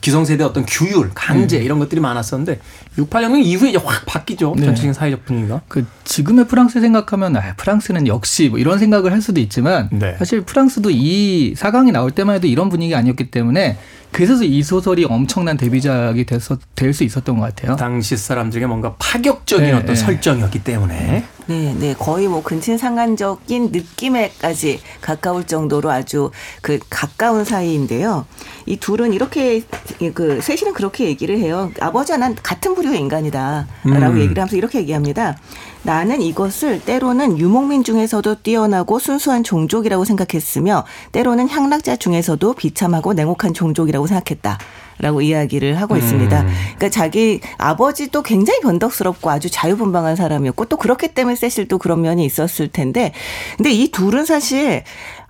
기성세대 0.01 0.43
어떤 0.43 0.65
규율, 0.65 1.11
강제 1.13 1.57
네. 1.59 1.65
이런 1.65 1.79
것들이 1.79 1.99
많았었는데 2.01 2.59
68혁명 2.97 3.43
이후에 3.43 3.69
이제 3.69 3.79
확 3.83 4.05
바뀌죠. 4.05 4.53
네. 4.57 4.65
전체적인 4.65 4.93
사회적 4.93 5.25
분위기가. 5.25 5.61
그 5.67 5.85
지금의 6.03 6.47
프랑스 6.47 6.79
생각하면 6.79 7.35
아, 7.37 7.55
프랑스는 7.55 8.07
역시 8.07 8.49
뭐 8.49 8.59
이런 8.59 8.79
생각을 8.79 9.11
할 9.11 9.21
수도 9.21 9.39
있지만 9.39 9.89
네. 9.91 10.15
사실 10.19 10.41
프랑스도 10.41 10.89
이 10.91 11.53
사강이 11.55 11.91
나올 11.91 12.11
때만 12.11 12.35
해도 12.35 12.47
이런 12.47 12.69
분위기 12.69 12.93
아니었기 12.95 13.31
때문에 13.31 13.77
그래서 14.11 14.43
이 14.43 14.61
소설이 14.61 15.05
엄청난 15.05 15.57
데뷔작이 15.57 16.25
돼서 16.25 16.57
될 16.75 16.93
수 16.93 17.03
있었던 17.03 17.39
것 17.39 17.41
같아요. 17.55 17.75
당시 17.75 18.15
사람들에게 18.15 18.67
뭔가 18.67 18.93
파격적인 18.99 19.65
네, 19.65 19.73
어떤 19.73 19.87
네. 19.87 19.95
설정이었기 19.95 20.63
때문에 20.63 21.23
네, 21.47 21.75
네. 21.79 21.95
거의 21.97 22.27
뭐 22.27 22.43
근친상간적인 22.43 23.71
느낌에까지 23.71 24.79
가까울 25.01 25.45
정도로 25.45 25.89
아주 25.89 26.29
그 26.61 26.77
가까운 26.89 27.43
사이인데요. 27.43 28.27
이 28.65 28.77
둘은 28.77 29.13
이렇게 29.13 29.63
그 30.13 30.41
셋이는 30.41 30.73
그렇게 30.73 31.05
얘기를 31.05 31.37
해요. 31.37 31.71
아버지와 31.79 32.17
난 32.17 32.35
같은 32.41 32.75
부류의 32.75 32.99
인간이다라고 32.99 33.67
음. 33.85 34.17
얘기를 34.19 34.37
하면서 34.37 34.55
이렇게 34.55 34.79
얘기합니다. 34.79 35.37
나는 35.83 36.21
이것을 36.21 36.81
때로는 36.81 37.37
유목민 37.37 37.83
중에서도 37.83 38.35
뛰어나고 38.35 38.99
순수한 38.99 39.43
종족이라고 39.43 40.05
생각했으며 40.05 40.85
때로는 41.11 41.49
향락자 41.49 41.97
중에서도 41.97 42.53
비참하고 42.53 43.13
냉혹한 43.13 43.53
종족이라고 43.53 44.07
생각했다. 44.07 44.57
라고 44.99 45.21
이야기를 45.21 45.81
하고 45.81 45.97
있습니다. 45.97 46.43
그러니까 46.43 46.89
자기 46.89 47.41
아버지도 47.57 48.21
굉장히 48.21 48.59
변덕스럽고 48.61 49.29
아주 49.29 49.49
자유분방한 49.49 50.15
사람이었고 50.15 50.65
또 50.65 50.77
그렇기 50.77 51.09
때문에 51.09 51.35
세실도 51.35 51.79
그런 51.79 52.01
면이 52.01 52.23
있었을 52.23 52.67
텐데 52.67 53.11
근데 53.57 53.71
이 53.71 53.89
둘은 53.89 54.23
사실 54.25 54.83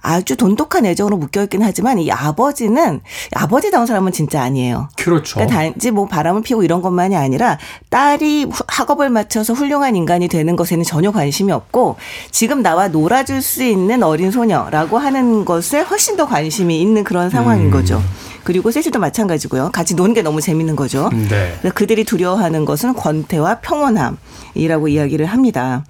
아주 0.05 0.35
돈독한 0.35 0.85
애정으로 0.85 1.15
묶여있긴 1.17 1.63
하지만 1.63 1.97
이 1.97 2.11
아버지는 2.11 2.99
아버지다운 3.33 3.85
사람은 3.87 4.11
진짜 4.11 4.41
아니에요. 4.43 4.89
그렇죠. 4.97 5.35
그러니까 5.35 5.55
단지 5.57 5.91
뭐 5.91 6.05
바람을 6.07 6.41
피우고 6.43 6.63
이런 6.63 6.81
것만이 6.81 7.15
아니라 7.15 7.57
딸이 7.89 8.43
후- 8.51 8.63
학업을 8.67 9.09
마쳐서 9.09 9.53
훌륭한 9.53 9.95
인간이 9.95 10.27
되는 10.27 10.55
것에는 10.57 10.83
전혀 10.83 11.11
관심이 11.11 11.53
없고 11.53 11.95
지금 12.31 12.61
나와 12.61 12.89
놀아줄 12.89 13.41
수 13.41 13.63
있는 13.63 14.03
어린 14.03 14.29
소녀라고 14.29 14.97
하는 14.97 15.45
것에 15.45 15.79
훨씬 15.79 16.17
더 16.17 16.27
관심이 16.27 16.81
있는 16.81 17.05
그런 17.05 17.29
상황인 17.29 17.71
거죠. 17.71 18.01
그리고 18.43 18.71
세실도 18.71 18.99
마찬가지고요. 18.99 19.69
같이 19.71 19.95
노는 19.95 20.13
게 20.13 20.21
너무 20.21 20.41
재밌는 20.41 20.75
거죠. 20.75 21.09
네. 21.29 21.57
그들이 21.73 22.03
두려워하는 22.03 22.65
것은 22.65 22.93
권태와 22.93 23.59
평온함이라고 23.61 24.89
이야기를 24.89 25.25
합니다. 25.27 25.85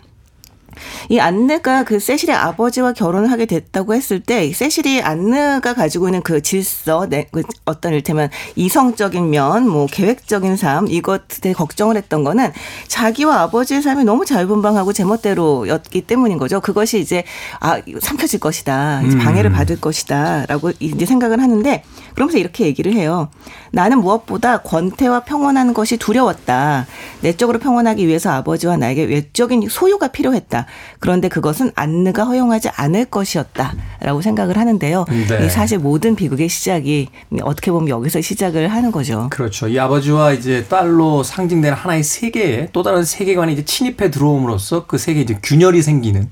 이 1.10 1.20
안느가 1.20 1.84
그 1.84 2.00
세실의 2.00 2.36
아버지와 2.36 2.94
결혼을 2.94 3.32
하게 3.32 3.46
됐다고 3.46 3.94
했을 3.94 4.20
때 4.20 4.52
세실이 4.52 5.02
안느가 5.02 5.74
가지고 5.74 6.08
있는 6.08 6.22
그 6.22 6.42
질서, 6.42 7.08
내, 7.10 7.28
그 7.32 7.44
어떤 7.66 7.94
일테면 7.94 8.30
이성적인 8.56 9.30
면, 9.30 9.68
뭐 9.68 9.88
계획적인 9.88 10.58
삶 10.58 10.88
이것에 10.88 11.54
걱정을 11.54 11.98
했던 11.98 12.24
거는 12.24 12.52
자기와 12.88 13.42
아버지의 13.42 13.82
삶이 13.82 14.04
너무 14.04 14.26
자유분방하고 14.26 14.94
제멋대로였기 14.94 16.02
때문인 16.02 16.38
거죠. 16.38 16.62
그것이 16.62 17.00
이제 17.00 17.24
아 17.60 17.82
삼켜질 18.02 18.40
것이다, 18.40 19.02
이제 19.04 19.18
방해를 19.18 19.52
받을 19.52 19.80
것이다라고 19.80 20.72
이제 20.80 21.06
생각을 21.06 21.42
하는데 21.42 21.84
그러면서 22.16 22.38
이렇게 22.38 22.66
얘기를 22.66 22.94
해요. 22.94 23.30
나는 23.72 24.00
무엇보다 24.00 24.60
권태와 24.60 25.22
평온한 25.22 25.74
것이 25.74 25.98
두려웠다. 25.98 26.86
내적으로 27.22 27.60
평온하기 27.60 28.08
위해서 28.08 28.32
아버지와 28.32 28.78
나에게 28.78 29.04
외적인 29.04 29.68
소유가 29.70 30.08
필요했다. 30.10 30.63
그런데 31.00 31.28
그것은 31.30 31.72
안느가 31.76 32.24
허용하지 32.26 32.70
않을 32.76 33.06
것이었다라고 33.06 34.22
생각을 34.22 34.58
하는데요. 34.58 35.06
네. 35.30 35.46
이 35.46 35.50
사실 35.50 35.80
모든 35.80 36.16
비극의 36.16 36.50
시작이 36.50 37.10
어떻게 37.42 37.72
보면 37.72 37.90
여기서 37.90 38.22
시작을 38.22 38.68
하는 38.68 38.92
거죠. 38.92 39.28
그렇죠. 39.32 39.68
이 39.68 39.80
아버지와 39.80 40.34
이제 40.34 40.66
딸로 40.70 41.24
상징되는 41.24 41.78
하나의 41.78 42.04
세계에 42.04 42.70
또 42.74 42.84
다른 42.84 43.04
세계관이 43.04 43.54
이제 43.54 43.66
침입해 43.66 44.12
들어옴으로써 44.12 44.86
그 44.86 44.98
세계에 44.98 45.24
이제 45.24 45.38
균열이 45.42 45.82
생기는 45.82 46.30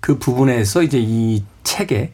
그 0.00 0.18
부분에서 0.18 0.82
이제 0.82 0.98
이 1.00 1.42
책에 1.64 2.12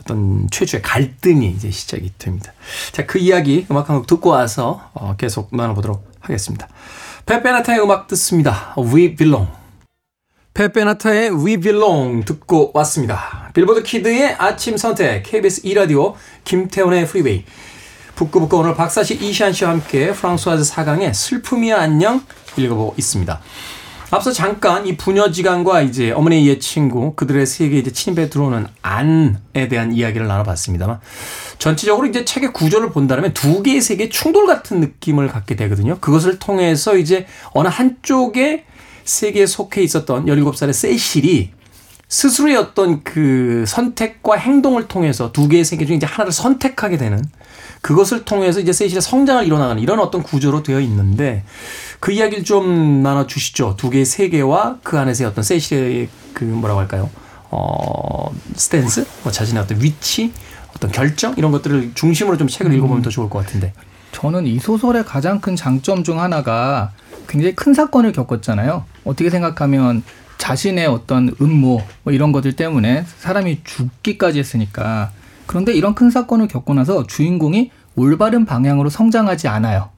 어떤 0.00 0.48
최초의 0.50 0.82
갈등이 0.82 1.50
이제 1.50 1.70
시작이 1.70 2.12
됩니다. 2.18 2.52
자, 2.92 3.04
그 3.04 3.18
이야기 3.18 3.66
음악 3.70 3.90
한 3.90 3.96
곡 3.98 4.06
듣고 4.06 4.30
와서 4.30 4.80
어, 4.94 5.14
계속 5.18 5.54
나눠보도록 5.54 6.10
하겠습니다. 6.20 6.66
팻 7.26 7.44
베네타의 7.44 7.80
음악 7.82 8.06
듣습니다. 8.08 8.74
We 8.78 9.14
Belong. 9.16 9.48
팻 10.58 10.82
베네타의 10.82 11.30
We 11.36 11.58
Belong 11.58 12.24
듣고 12.24 12.72
왔습니다. 12.74 13.48
빌보드 13.54 13.84
kid의 13.84 14.34
아침 14.38 14.76
선택 14.76 15.22
KBS 15.22 15.62
2라디오 15.62 16.14
김태훈의 16.42 17.06
프리웨이 17.06 17.44
북끄북끄 18.16 18.56
오늘 18.58 18.74
박사씨 18.74 19.14
이시한 19.14 19.52
씨와 19.52 19.70
함께 19.70 20.10
프랑스와즈 20.10 20.64
사강의 20.64 21.14
슬픔이여 21.14 21.80
안녕 21.80 22.24
읽어보고 22.56 22.94
있습니다. 22.98 23.40
앞서 24.10 24.32
잠깐 24.32 24.84
이 24.88 24.96
부녀지간과 24.96 25.82
이제 25.82 26.10
어머니의 26.10 26.48
옛 26.48 26.60
친구 26.60 27.14
그들의 27.14 27.46
세계에 27.46 27.78
이제 27.78 27.92
침입해 27.92 28.28
들어오는 28.28 28.66
안느에 28.82 29.68
대한 29.68 29.92
이야기를 29.92 30.26
나눠봤습니다만 30.26 30.98
전체적으로 31.58 32.08
이제 32.08 32.24
책의 32.24 32.52
구조를 32.52 32.90
본다면 32.90 33.32
두 33.32 33.62
개의 33.62 33.80
세계 33.80 34.08
충돌 34.08 34.46
같은 34.46 34.80
느낌을 34.80 35.28
갖게 35.28 35.54
되거든요. 35.54 35.98
그것을 36.00 36.40
통해서 36.40 36.96
이제 36.96 37.26
어느 37.52 37.68
한쪽의 37.68 38.64
세계에 39.08 39.46
속해 39.46 39.82
있었던 39.82 40.26
17살의 40.26 40.72
세실이 40.72 41.50
스스로의 42.08 42.56
어떤 42.56 43.02
그 43.02 43.64
선택과 43.66 44.36
행동을 44.36 44.88
통해서 44.88 45.32
두 45.32 45.48
개의 45.48 45.64
세계 45.64 45.84
중에 45.84 45.96
이제 45.96 46.06
하나를 46.06 46.32
선택하게 46.32 46.96
되는 46.96 47.22
그것을 47.80 48.24
통해서 48.24 48.60
이제 48.60 48.72
세실의 48.72 49.02
성장을 49.02 49.44
이뤄나가는 49.44 49.82
이런 49.82 50.00
어떤 50.00 50.22
구조로 50.22 50.62
되어 50.62 50.80
있는데 50.80 51.44
그 52.00 52.12
이야기를 52.12 52.44
좀 52.44 53.02
나눠 53.02 53.26
주시죠. 53.26 53.74
두 53.76 53.90
개의 53.90 54.04
세계와 54.04 54.78
그 54.82 54.98
안에서의 54.98 55.28
어떤 55.30 55.44
세실의 55.44 56.08
그 56.32 56.44
뭐라고 56.44 56.80
할까요? 56.80 57.10
어, 57.50 58.30
스탠스, 58.56 59.06
뭐 59.22 59.32
자신의 59.32 59.62
어떤 59.62 59.82
위치, 59.82 60.32
어떤 60.74 60.90
결정 60.90 61.34
이런 61.36 61.50
것들을 61.50 61.92
중심으로 61.94 62.36
좀 62.36 62.48
책을 62.48 62.72
읽어보면 62.74 63.02
더 63.02 63.10
좋을 63.10 63.28
것 63.30 63.38
같은데. 63.44 63.72
저는 64.20 64.48
이 64.48 64.58
소설의 64.58 65.04
가장 65.04 65.40
큰 65.40 65.54
장점 65.54 66.02
중 66.02 66.20
하나가 66.20 66.90
굉장히 67.28 67.54
큰 67.54 67.72
사건을 67.72 68.10
겪었잖아요. 68.10 68.84
어떻게 69.04 69.30
생각하면 69.30 70.02
자신의 70.38 70.86
어떤 70.86 71.32
음모 71.40 71.80
뭐 72.02 72.12
이런 72.12 72.32
것들 72.32 72.56
때문에 72.56 73.04
사람이 73.18 73.60
죽기까지 73.62 74.40
했으니까 74.40 75.12
그런데 75.46 75.72
이런 75.72 75.94
큰 75.94 76.10
사건을 76.10 76.48
겪고 76.48 76.74
나서 76.74 77.06
주인공이 77.06 77.70
올바른 77.94 78.44
방향으로 78.44 78.90
성장하지 78.90 79.46
않아요. 79.46 79.90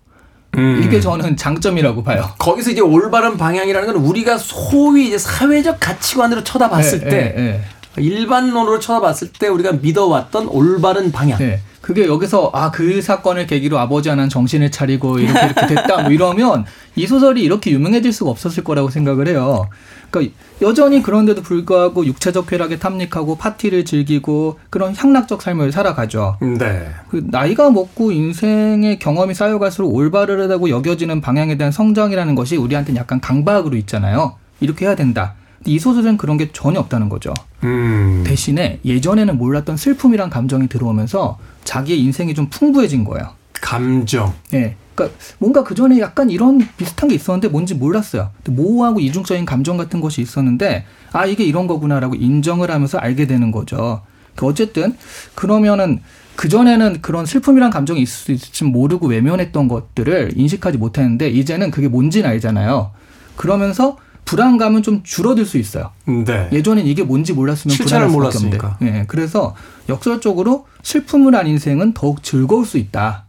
이게 0.54 1.00
저는 1.00 1.38
장점이라고 1.38 2.02
봐요. 2.02 2.28
거기서 2.38 2.72
이제 2.72 2.82
올바른 2.82 3.38
방향이라는 3.38 3.90
건 3.90 4.04
우리가 4.04 4.36
소위 4.36 5.06
이제 5.06 5.16
사회적 5.16 5.78
가치관으로 5.80 6.44
쳐다봤을 6.44 7.04
예, 7.04 7.08
때 7.08 7.34
예, 7.38 7.42
예. 7.42 7.60
일반론으로 7.96 8.78
쳐다봤을 8.78 9.32
때 9.38 9.48
우리가 9.48 9.72
믿어왔던 9.72 10.48
올바른 10.48 11.10
방향. 11.12 11.38
네. 11.38 11.60
그게 11.80 12.06
여기서 12.06 12.50
아 12.52 12.70
그 12.70 13.02
사건을 13.02 13.46
계기로 13.46 13.78
아버지 13.78 14.10
하나는 14.10 14.28
정신을 14.28 14.70
차리고 14.70 15.18
이렇게 15.18 15.46
이렇게 15.46 15.66
됐다 15.66 16.02
뭐 16.02 16.12
이러면 16.12 16.64
이 16.94 17.06
소설이 17.06 17.42
이렇게 17.42 17.70
유명해질 17.72 18.12
수가 18.12 18.30
없었을 18.30 18.62
거라고 18.64 18.90
생각을 18.90 19.28
해요. 19.28 19.68
그러니까 20.10 20.34
여전히 20.62 21.02
그런데도 21.02 21.42
불구하고 21.42 22.04
육체적 22.04 22.46
쾌락에 22.46 22.78
탐닉하고 22.78 23.36
파티를 23.36 23.84
즐기고 23.84 24.58
그런 24.70 24.94
향락적 24.94 25.42
삶을 25.42 25.72
살아가죠. 25.72 26.36
네. 26.40 26.86
그 27.10 27.24
나이가 27.26 27.70
먹고 27.70 28.12
인생의 28.12 28.98
경험이 28.98 29.34
쌓여갈수록 29.34 29.94
올바르다고 29.94 30.70
여겨지는 30.70 31.20
방향에 31.20 31.56
대한 31.56 31.72
성장이라는 31.72 32.34
것이 32.34 32.56
우리한테는 32.56 33.00
약간 33.00 33.20
강박으로 33.20 33.76
있잖아요. 33.78 34.36
이렇게 34.60 34.84
해야 34.86 34.94
된다. 34.94 35.34
이 35.66 35.78
소설은 35.78 36.16
그런 36.16 36.36
게 36.36 36.50
전혀 36.52 36.80
없다는 36.80 37.08
거죠. 37.08 37.34
음. 37.64 38.24
대신에 38.26 38.80
예전에는 38.84 39.36
몰랐던 39.36 39.76
슬픔이란 39.76 40.30
감정이 40.30 40.68
들어오면서 40.68 41.38
자기의 41.64 42.00
인생이 42.00 42.34
좀 42.34 42.48
풍부해진 42.48 43.04
거예요. 43.04 43.30
감정. 43.60 44.32
예. 44.54 44.76
그러니까 44.94 45.18
뭔가 45.38 45.64
그 45.64 45.74
전에 45.74 45.98
약간 46.00 46.30
이런 46.30 46.66
비슷한 46.76 47.08
게 47.08 47.14
있었는데 47.14 47.48
뭔지 47.48 47.74
몰랐어요. 47.74 48.30
모호하고 48.48 49.00
이중적인 49.00 49.44
감정 49.44 49.76
같은 49.76 50.00
것이 50.00 50.20
있었는데 50.22 50.84
아 51.12 51.26
이게 51.26 51.44
이런 51.44 51.66
거구나라고 51.66 52.14
인정을 52.14 52.70
하면서 52.70 52.98
알게 52.98 53.26
되는 53.26 53.50
거죠. 53.50 54.02
그 54.36 54.46
어쨌든 54.46 54.96
그러면은 55.34 56.00
그 56.36 56.48
전에는 56.48 57.02
그런 57.02 57.26
슬픔이란 57.26 57.70
감정이 57.70 58.00
있을 58.00 58.14
수 58.14 58.32
있을지 58.32 58.64
모르고 58.64 59.08
외면했던 59.08 59.68
것들을 59.68 60.32
인식하지 60.36 60.78
못했는데 60.78 61.28
이제는 61.28 61.70
그게 61.70 61.88
뭔지는 61.88 62.30
알잖아요. 62.30 62.92
그러면서 63.36 63.98
불안감은 64.30 64.84
좀 64.84 65.02
줄어들 65.02 65.44
수 65.44 65.58
있어요. 65.58 65.90
네. 66.04 66.48
예전엔 66.52 66.86
이게 66.86 67.02
뭔지 67.02 67.32
몰랐으면 67.32 67.76
불안할 67.76 68.08
수밖에. 68.08 68.36
없는데. 68.36 68.58
예, 68.82 69.04
그래서 69.08 69.56
역설적으로 69.88 70.68
슬픔을 70.84 71.34
한 71.34 71.48
인생은 71.48 71.94
더욱 71.94 72.22
즐거울 72.22 72.64
수 72.64 72.78
있다. 72.78 73.24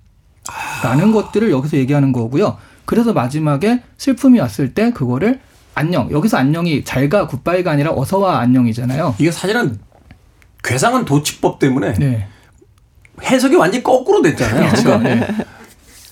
라는 0.83 1.11
것들을 1.11 1.49
여기서 1.49 1.77
얘기하는 1.77 2.11
거고요. 2.11 2.57
그래서 2.85 3.13
마지막에 3.13 3.81
슬픔이 3.97 4.39
왔을 4.39 4.75
때 4.75 4.91
그거를 4.91 5.39
안녕. 5.73 6.11
여기서 6.11 6.37
안녕이 6.37 6.83
잘가 6.83 7.25
굿바이가 7.25 7.71
아니라 7.71 7.93
어서와 7.93 8.37
안녕이잖아요. 8.37 9.15
이게 9.17 9.31
사실은 9.31 9.79
괴상한 10.63 11.03
도치법 11.05 11.57
때문에 11.57 11.93
네. 11.93 12.27
해석이 13.23 13.55
완전히 13.55 13.83
거꾸로 13.83 14.21
됐잖아요. 14.21 14.69
그렇죠. 14.69 14.99
그러니까 14.99 15.25
네. 15.25 15.45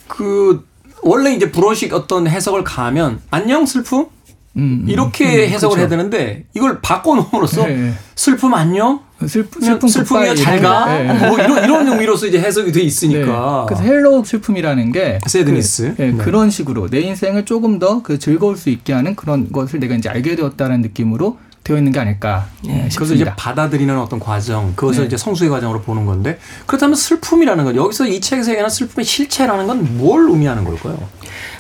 그 0.08 0.65
원래 1.04 1.36
이제 1.36 1.52
불어식 1.52 1.93
어떤 1.93 2.28
해석을 2.28 2.63
가면 2.63 3.21
안녕 3.30 3.67
슬픔 3.67 4.08
음, 4.57 4.81
음, 4.83 4.89
이렇게 4.89 5.25
음, 5.45 5.49
해석을 5.51 5.75
그렇죠. 5.75 5.79
해야 5.79 5.88
되는데 5.88 6.45
이걸 6.55 6.79
바꿔놓음으로써 6.81 7.67
네, 7.67 7.75
네. 7.75 7.93
슬픔 8.15 8.53
안녕 8.53 8.99
슬픔 9.27 9.62
슬픔 9.62 9.88
슬픔 9.89 9.89
슬픔이야 9.89 10.35
잘가. 10.35 10.85
네. 10.85 11.27
뭐 11.27 11.38
이런 11.39 11.63
이런 11.63 11.88
의미로서 11.88 12.25
이제 12.27 12.39
해석이 12.39 12.71
돼 12.71 12.81
있으니까 12.81 13.65
네. 13.69 13.75
그래서 13.75 13.83
hello 13.83 14.25
슬픔이라는 14.25 14.91
게 14.91 15.19
sadness. 15.27 15.93
그, 15.97 16.03
예, 16.03 16.12
네. 16.12 16.17
그런 16.17 16.49
식으로 16.49 16.88
내 16.89 17.01
인생을 17.01 17.45
조금 17.45 17.79
더 17.79 18.01
그 18.01 18.17
즐거울 18.17 18.57
수 18.57 18.69
있게 18.69 18.93
하는 18.93 19.15
그런 19.15 19.51
것을 19.51 19.79
내가 19.79 19.95
이제 19.95 20.09
알게 20.09 20.35
되었다는 20.35 20.81
느낌으로 20.81 21.38
되어 21.69 21.77
있는 21.77 21.91
게 21.91 21.99
아닐까 21.99 22.47
예, 22.67 22.89
그것을 22.91 23.15
이제. 23.15 23.25
받아들이는 23.25 23.95
어떤 23.99 24.19
과정, 24.19 24.73
그것을 24.75 25.01
네. 25.01 25.05
이제 25.08 25.17
성숙의 25.17 25.51
과정으로 25.51 25.82
보는 25.82 26.08
건데 26.08 26.39
그렇다면 26.65 26.95
슬픔이라는 26.95 27.63
건 27.63 27.75
여기서 27.75 28.08
이 28.08 28.19
책에서 28.19 28.49
얘기하는 28.51 28.69
슬픔의 28.71 29.05
실체라는 29.05 29.67
건 29.67 29.79
뭘 29.99 30.29
의미하는 30.29 30.63
걸까요? 30.63 30.97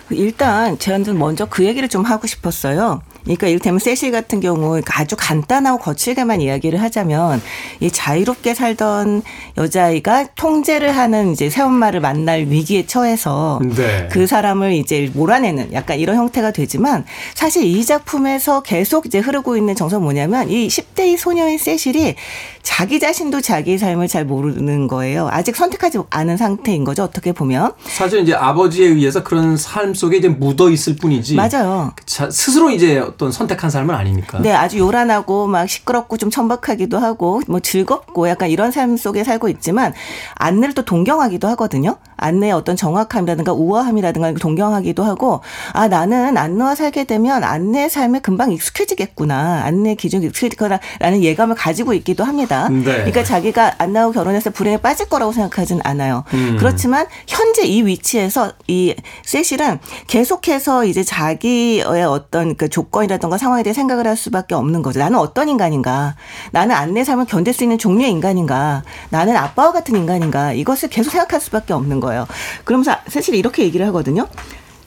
일단 0.09 0.77
저는 0.79 1.17
먼저 1.19 1.45
그 1.45 1.63
얘기를 1.65 1.87
좀 1.87 2.03
하고 2.03 2.25
싶었어요. 2.25 3.01
그러니까 3.29 3.47
이를테면 3.47 3.77
세실 3.77 4.11
같은 4.11 4.39
경우 4.39 4.81
아주 4.87 5.15
간단하고 5.15 5.77
거칠게만 5.77 6.41
이야기를 6.41 6.81
하자면 6.81 7.39
이 7.79 7.91
자유롭게 7.91 8.55
살던 8.55 9.21
여자아이가 9.55 10.29
통제를 10.35 10.97
하는 10.97 11.31
이제 11.31 11.49
새엄마를 11.49 11.99
만날 11.99 12.47
위기에 12.47 12.87
처해서 12.87 13.59
네. 13.75 14.07
그 14.11 14.25
사람을 14.25 14.73
이제 14.73 15.11
몰아내는 15.13 15.73
약간 15.73 15.99
이런 15.99 16.15
형태가 16.15 16.51
되지만 16.51 17.05
사실 17.35 17.63
이 17.63 17.85
작품에서 17.85 18.61
계속 18.61 19.05
이제 19.05 19.19
흐르고 19.19 19.57
있는 19.57 19.75
정서는 19.75 20.01
뭐냐면 20.03 20.49
이 20.49 20.67
10대의 20.67 21.17
소녀인 21.17 21.59
세실이 21.59 22.15
자기 22.61 22.99
자신도 22.99 23.41
자기의 23.41 23.77
삶을 23.77 24.07
잘 24.07 24.25
모르는 24.25 24.87
거예요. 24.87 25.27
아직 25.31 25.55
선택하지 25.55 25.99
않은 26.09 26.37
상태인 26.37 26.83
거죠. 26.83 27.03
어떻게 27.03 27.31
보면. 27.31 27.73
사실 27.83 28.21
이제 28.21 28.33
아버지에 28.33 28.87
의해서 28.87 29.23
그런 29.23 29.57
삶 29.57 29.93
속에 29.93 30.17
이제 30.17 30.29
묻어 30.29 30.69
있을 30.69 30.95
뿐이지. 30.95 31.35
맞아요. 31.35 31.93
자, 32.05 32.29
스스로 32.29 32.69
이제 32.69 32.99
어떤 32.99 33.31
선택한 33.31 33.69
삶은 33.69 33.93
아니니까. 33.93 34.39
네, 34.41 34.51
아주 34.51 34.77
요란하고 34.77 35.47
막 35.47 35.67
시끄럽고 35.67 36.17
좀 36.17 36.29
천박하기도 36.29 36.99
하고 36.99 37.41
뭐 37.47 37.59
즐겁고 37.59 38.29
약간 38.29 38.49
이런 38.49 38.71
삶 38.71 38.97
속에 38.97 39.23
살고 39.23 39.49
있지만 39.49 39.93
안내를 40.35 40.73
또 40.73 40.83
동경하기도 40.83 41.47
하거든요. 41.49 41.97
안내의 42.17 42.51
어떤 42.53 42.75
정확함이라든가 42.75 43.53
우아함이라든가 43.53 44.33
동경하기도 44.33 45.03
하고 45.03 45.41
아 45.73 45.87
나는 45.87 46.37
안내와 46.37 46.75
살게 46.75 47.05
되면 47.05 47.43
안내의 47.43 47.89
삶에 47.89 48.19
금방 48.19 48.51
익숙해지겠구나. 48.51 49.63
안내 49.63 49.95
기준이 49.95 50.25
익숙해지거나라는 50.27 51.23
예감을 51.23 51.55
가지고 51.55 51.93
있기도 51.93 52.23
합니다. 52.23 52.48
네. 52.69 52.83
그러니까 52.83 53.23
자기가 53.23 53.75
안나하고 53.77 54.11
결혼해서 54.11 54.49
불행에 54.49 54.77
빠질 54.77 55.07
거라고 55.07 55.31
생각하진 55.31 55.79
않아요. 55.83 56.23
음. 56.33 56.55
그렇지만 56.57 57.05
현재 57.27 57.63
이 57.63 57.83
위치에서 57.83 58.53
이 58.67 58.95
세실은 59.23 59.79
계속해서 60.07 60.85
이제 60.85 61.03
자기의 61.03 62.03
어떤 62.07 62.55
그 62.55 62.69
조건이라든가 62.69 63.37
상황에 63.37 63.63
대해 63.63 63.73
생각을 63.73 64.07
할 64.07 64.17
수밖에 64.17 64.55
없는 64.55 64.81
거죠. 64.81 64.99
나는 64.99 65.19
어떤 65.19 65.47
인간인가? 65.49 66.15
나는 66.51 66.75
안내 66.75 67.03
삶을 67.03 67.25
견딜 67.25 67.53
수 67.53 67.63
있는 67.63 67.77
종류의 67.77 68.09
인간인가? 68.11 68.83
나는 69.09 69.37
아빠와 69.37 69.71
같은 69.71 69.95
인간인가? 69.95 70.53
이것을 70.53 70.89
계속 70.89 71.11
생각할 71.11 71.39
수밖에 71.39 71.73
없는 71.73 71.99
거예요. 71.99 72.25
그러면서 72.63 72.95
사실 73.07 73.35
이렇게 73.35 73.63
얘기를 73.63 73.85
하거든요. 73.87 74.27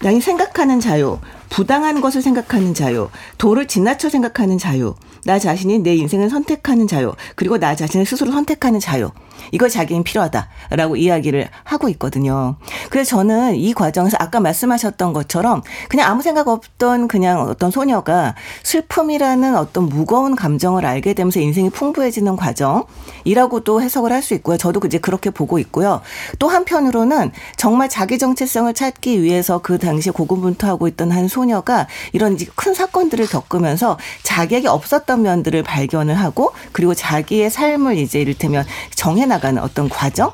나이 0.00 0.20
생각하는 0.20 0.80
자유, 0.80 1.18
부당한 1.52 2.00
것을 2.00 2.22
생각하는 2.22 2.72
자유, 2.72 3.10
도를 3.36 3.68
지나쳐 3.68 4.08
생각하는 4.08 4.56
자유, 4.56 4.94
나 5.24 5.38
자신이 5.38 5.80
내 5.80 5.94
인생을 5.94 6.30
선택하는 6.30 6.88
자유, 6.88 7.12
그리고 7.36 7.58
나 7.58 7.76
자신을 7.76 8.06
스스로 8.06 8.32
선택하는 8.32 8.80
자유. 8.80 9.10
이거 9.50 9.68
자기는 9.68 10.04
필요하다라고 10.04 10.96
이야기를 10.96 11.48
하고 11.64 11.88
있거든요. 11.90 12.56
그래서 12.90 13.16
저는 13.16 13.56
이 13.56 13.74
과정에서 13.74 14.16
아까 14.20 14.40
말씀하셨던 14.40 15.12
것처럼 15.12 15.62
그냥 15.88 16.08
아무 16.08 16.22
생각 16.22 16.48
없던 16.48 17.08
그냥 17.08 17.40
어떤 17.40 17.70
소녀가 17.70 18.34
슬픔이라는 18.62 19.56
어떤 19.56 19.88
무거운 19.88 20.36
감정을 20.36 20.86
알게 20.86 21.14
되면서 21.14 21.40
인생이 21.40 21.70
풍부해지는 21.70 22.36
과정이라고도 22.36 23.82
해석을 23.82 24.12
할 24.12 24.22
수 24.22 24.34
있고요. 24.34 24.56
저도 24.56 24.80
이제 24.86 24.98
그렇게 24.98 25.30
보고 25.30 25.58
있고요. 25.58 26.00
또 26.38 26.46
한편으로는 26.46 27.32
정말 27.56 27.88
자기 27.88 28.18
정체성을 28.18 28.72
찾기 28.72 29.20
위해서 29.20 29.58
그 29.58 29.78
당시에 29.78 30.12
고군분투하고 30.12 30.86
있던 30.86 31.10
한 31.10 31.26
소녀 31.26 31.41
가 31.62 31.86
이런 32.12 32.38
큰 32.54 32.72
사건들을 32.72 33.26
겪으면서 33.26 33.98
자기에게 34.22 34.68
없었던 34.68 35.22
면들을 35.22 35.62
발견을 35.62 36.14
하고 36.14 36.52
그리고 36.72 36.94
자기의 36.94 37.50
삶을 37.50 37.98
이제 37.98 38.20
이를테면 38.20 38.64
정해 38.94 39.26
나가는 39.26 39.60
어떤 39.60 39.88
과정? 39.88 40.32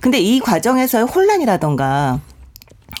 근데 0.00 0.18
이 0.18 0.40
과정에서의 0.40 1.04
혼란이라던가 1.04 2.20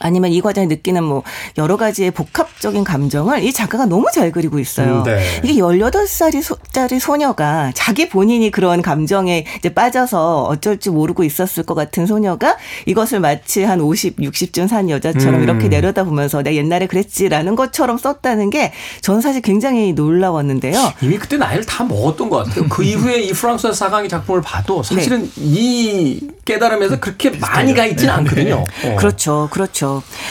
아니면 0.00 0.30
이 0.32 0.40
과정에 0.40 0.66
느끼는 0.66 1.02
뭐 1.02 1.22
여러 1.56 1.76
가지의 1.76 2.10
복합적인 2.10 2.84
감정을 2.84 3.42
이 3.42 3.52
작가가 3.52 3.86
너무 3.86 4.06
잘 4.12 4.32
그리고 4.32 4.58
있어요. 4.58 4.98
음, 4.98 5.02
네. 5.04 5.20
이게 5.42 5.60
18살짜리 5.60 6.98
소녀가 7.00 7.72
자기 7.74 8.08
본인이 8.08 8.50
그런 8.50 8.82
감정에 8.82 9.44
이제 9.58 9.72
빠져서 9.72 10.44
어쩔 10.44 10.78
줄 10.78 10.92
모르고 10.92 11.24
있었을 11.24 11.64
것 11.64 11.74
같은 11.74 12.06
소녀가 12.06 12.56
이것을 12.86 13.20
마치 13.20 13.64
한 13.64 13.80
50, 13.80 14.16
60쯤 14.16 14.68
산 14.68 14.90
여자처럼 14.90 15.40
음. 15.40 15.42
이렇게 15.42 15.68
내려다보면서 15.68 16.42
내가 16.42 16.54
옛날에 16.54 16.86
그랬지라는 16.86 17.56
것처럼 17.56 17.98
썼다는 17.98 18.50
게 18.50 18.72
저는 19.00 19.20
사실 19.20 19.42
굉장히 19.42 19.92
놀라웠는데요. 19.92 20.92
이미 21.02 21.18
그때 21.18 21.36
나이를 21.36 21.64
다 21.64 21.84
먹었던 21.84 22.28
것 22.28 22.44
같아요. 22.44 22.68
그 22.68 22.82
이후에 22.82 23.20
이 23.20 23.32
프랑스의 23.32 23.74
사강의 23.74 24.08
작품을 24.08 24.42
봐도 24.42 24.82
사실은 24.82 25.30
이 25.36 26.20
깨달음에서 26.44 27.00
그렇게 27.00 27.30
많이 27.30 27.74
가 27.74 27.84
있지는 27.86 28.14
않거든요. 28.14 28.64
어. 28.84 28.96
그렇죠. 28.96 29.48
그렇죠. 29.50 29.87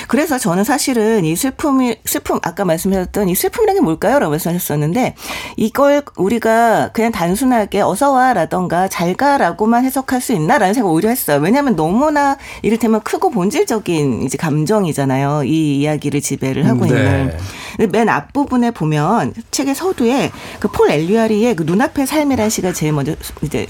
그래서 0.07 0.37
저는 0.37 0.63
사실은 0.63 1.25
이 1.25 1.35
슬픔이, 1.35 1.97
슬픔, 2.05 2.39
아까 2.43 2.63
말씀하셨던 2.63 3.27
이 3.27 3.35
슬픔이라는 3.35 3.81
게 3.81 3.83
뭘까요? 3.83 4.19
라고 4.19 4.31
말씀하셨었는데 4.31 5.15
이걸 5.57 6.03
우리가 6.15 6.91
그냥 6.93 7.11
단순하게 7.11 7.81
어서와 7.81 8.33
라던가 8.33 8.87
잘 8.87 9.13
가라고만 9.15 9.83
해석할 9.83 10.21
수 10.21 10.31
있나라는 10.33 10.73
생각을 10.73 10.93
오히려 10.93 11.09
했어요. 11.09 11.39
왜냐하면 11.41 11.75
너무나 11.75 12.37
이를테면 12.61 13.01
크고 13.01 13.31
본질적인 13.31 14.21
이제 14.23 14.37
감정이잖아요. 14.37 15.43
이 15.43 15.79
이야기를 15.79 16.21
지배를 16.21 16.65
하고 16.67 16.85
네. 16.85 16.89
있는. 16.89 17.37
근데 17.75 17.97
맨 17.97 18.09
앞부분에 18.09 18.71
보면 18.71 19.33
책의 19.51 19.75
서두에 19.75 20.31
그 20.59 20.67
폴 20.77 20.91
엘뤼아르의 20.91 21.55
그 21.55 21.63
눈앞의 21.63 22.05
삶이라는 22.05 22.51
시가 22.51 22.71
제일 22.71 22.93
먼저 22.93 23.15
이제 23.41 23.65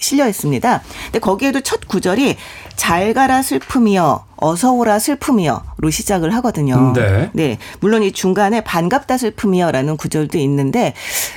실려 0.00 0.28
있습니다. 0.28 0.82
근데 1.04 1.18
거기에도 1.18 1.60
첫 1.60 1.86
구절이 1.88 2.36
잘 2.76 3.12
가라 3.14 3.42
슬픔이여 3.42 4.26
어서 4.40 4.72
오라 4.72 5.00
슬픔이여로 5.00 5.90
시작을 5.90 6.32
하거든요. 6.36 6.92
네. 7.32 7.58
물론 7.80 8.04
이 8.04 8.12
중간에 8.12 8.60
반갑다 8.62 9.18
슬픔이여라는 9.18 9.96
구절도 9.96 10.38
있는데 10.38 10.94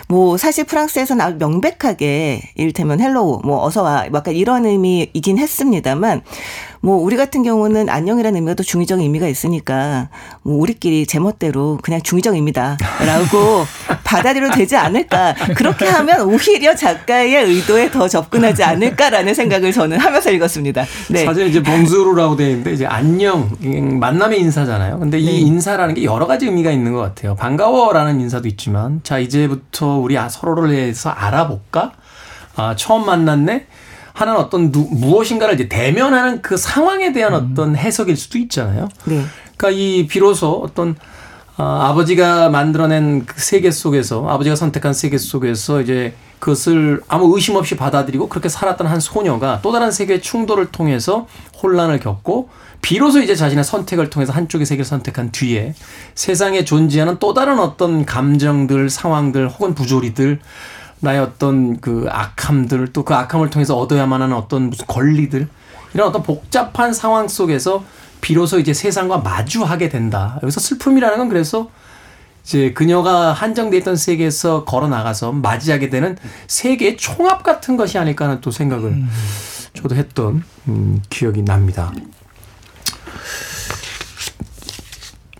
뭐 0.07 0.37
사실 0.37 0.65
프랑스에서는 0.65 1.25
아주 1.25 1.37
명백하게 1.37 2.51
이를테면 2.55 3.01
hello 3.01 3.41
뭐 3.43 3.63
어서 3.63 3.81
와 3.81 4.05
약간 4.13 4.35
이런 4.35 4.65
의미이긴 4.65 5.39
했습니다만 5.39 6.21
뭐 6.83 6.97
우리 6.97 7.15
같은 7.15 7.43
경우는 7.43 7.89
안녕이라는 7.89 8.35
의미가 8.37 8.55
또 8.55 8.63
중의적 8.63 8.99
의미가 9.01 9.27
있으니까 9.27 10.09
뭐 10.41 10.57
우리끼리 10.59 11.05
제멋대로 11.05 11.77
그냥 11.83 12.01
중의적 12.01 12.33
의미다라고 12.33 13.65
받아들여도 14.03 14.55
되지 14.55 14.75
않을까 14.77 15.35
그렇게 15.55 15.85
하면 15.87 16.21
오히려 16.21 16.75
작가의 16.75 17.35
의도에 17.45 17.91
더 17.91 18.07
접근하지 18.07 18.63
않을까라는 18.63 19.35
생각을 19.35 19.71
저는 19.71 19.99
하면서 19.99 20.31
읽었습니다. 20.31 20.85
네. 21.09 21.23
사실 21.23 21.47
이제 21.47 21.61
봉수루라고 21.61 22.35
되어 22.35 22.49
있는데 22.49 22.73
이제 22.73 22.87
안녕 22.87 23.47
음, 23.63 23.99
만남의 23.99 24.39
인사잖아요. 24.39 24.97
근데 24.99 25.19
이 25.19 25.25
네. 25.25 25.31
인사라는 25.33 25.93
게 25.93 26.03
여러 26.03 26.25
가지 26.25 26.47
의미가 26.47 26.71
있는 26.71 26.93
것 26.93 26.99
같아요. 26.99 27.35
반가워라는 27.35 28.19
인사도 28.21 28.47
있지만 28.47 29.01
자 29.03 29.19
이제부터 29.19 29.97
우리 29.99 30.17
아- 30.17 30.29
서로를 30.29 30.73
해서 30.73 31.11
알아볼까? 31.11 31.91
아 32.55 32.75
처음 32.75 33.05
만났네. 33.05 33.67
하는 34.21 34.35
어떤 34.35 34.71
누, 34.71 34.87
무엇인가를 34.91 35.55
이제 35.55 35.67
대면하는 35.67 36.41
그 36.41 36.57
상황에 36.57 37.11
대한 37.11 37.33
어떤 37.33 37.75
해석일 37.75 38.15
수도 38.15 38.37
있잖아요. 38.37 38.87
네. 39.05 39.23
그러니까 39.57 39.71
이 39.71 40.07
비로소 40.07 40.61
어떤 40.63 40.95
아, 41.57 41.89
아버지가 41.89 42.49
만들어낸 42.49 43.25
그 43.25 43.39
세계 43.39 43.71
속에서 43.71 44.27
아버지가 44.27 44.55
선택한 44.55 44.93
세계 44.93 45.17
속에서 45.17 45.81
이제 45.81 46.13
그것을 46.39 47.01
아무 47.07 47.35
의심 47.35 47.55
없이 47.55 47.75
받아들이고 47.75 48.29
그렇게 48.29 48.49
살았던 48.49 48.87
한 48.87 48.99
소녀가 48.99 49.59
또 49.61 49.71
다른 49.71 49.91
세계의 49.91 50.21
충돌을 50.21 50.71
통해서 50.71 51.27
혼란을 51.61 51.99
겪고 51.99 52.49
비로소 52.81 53.21
이제 53.21 53.35
자신의 53.35 53.63
선택을 53.63 54.09
통해서 54.09 54.33
한쪽의 54.33 54.65
세계를 54.65 54.85
선택한 54.85 55.31
뒤에 55.31 55.75
세상에 56.15 56.65
존재하는 56.65 57.17
또 57.19 57.35
다른 57.35 57.59
어떤 57.59 58.05
감정들, 58.05 58.89
상황들 58.89 59.49
혹은 59.49 59.75
부조리들 59.75 60.39
나의 61.01 61.19
어떤 61.19 61.79
그 61.81 62.07
악함들 62.09 62.93
또 62.93 63.03
그 63.03 63.13
악함을 63.13 63.49
통해서 63.49 63.75
얻어야만 63.77 64.21
하는 64.21 64.35
어떤 64.35 64.69
무슨 64.69 64.85
권리들 64.87 65.47
이런 65.93 66.07
어떤 66.07 66.23
복잡한 66.23 66.93
상황 66.93 67.27
속에서 67.27 67.83
비로소 68.21 68.59
이제 68.59 68.73
세상과 68.73 69.17
마주하게 69.19 69.89
된다. 69.89 70.39
여기서 70.43 70.59
슬픔이라는 70.59 71.17
건 71.17 71.29
그래서 71.29 71.69
이제 72.43 72.71
그녀가 72.73 73.33
한정돼 73.33 73.77
있던 73.77 73.95
세계에서 73.95 74.63
걸어 74.65 74.87
나가서 74.87 75.31
맞이하게 75.31 75.89
되는 75.89 76.17
세계의 76.47 76.97
총합 76.97 77.43
같은 77.43 77.77
것이 77.77 77.97
아닐까 77.97 78.25
하는 78.25 78.41
또 78.41 78.51
생각을 78.51 79.03
저도 79.73 79.95
했던 79.95 80.43
음, 80.67 81.01
기억이 81.09 81.43
납니다. 81.43 81.91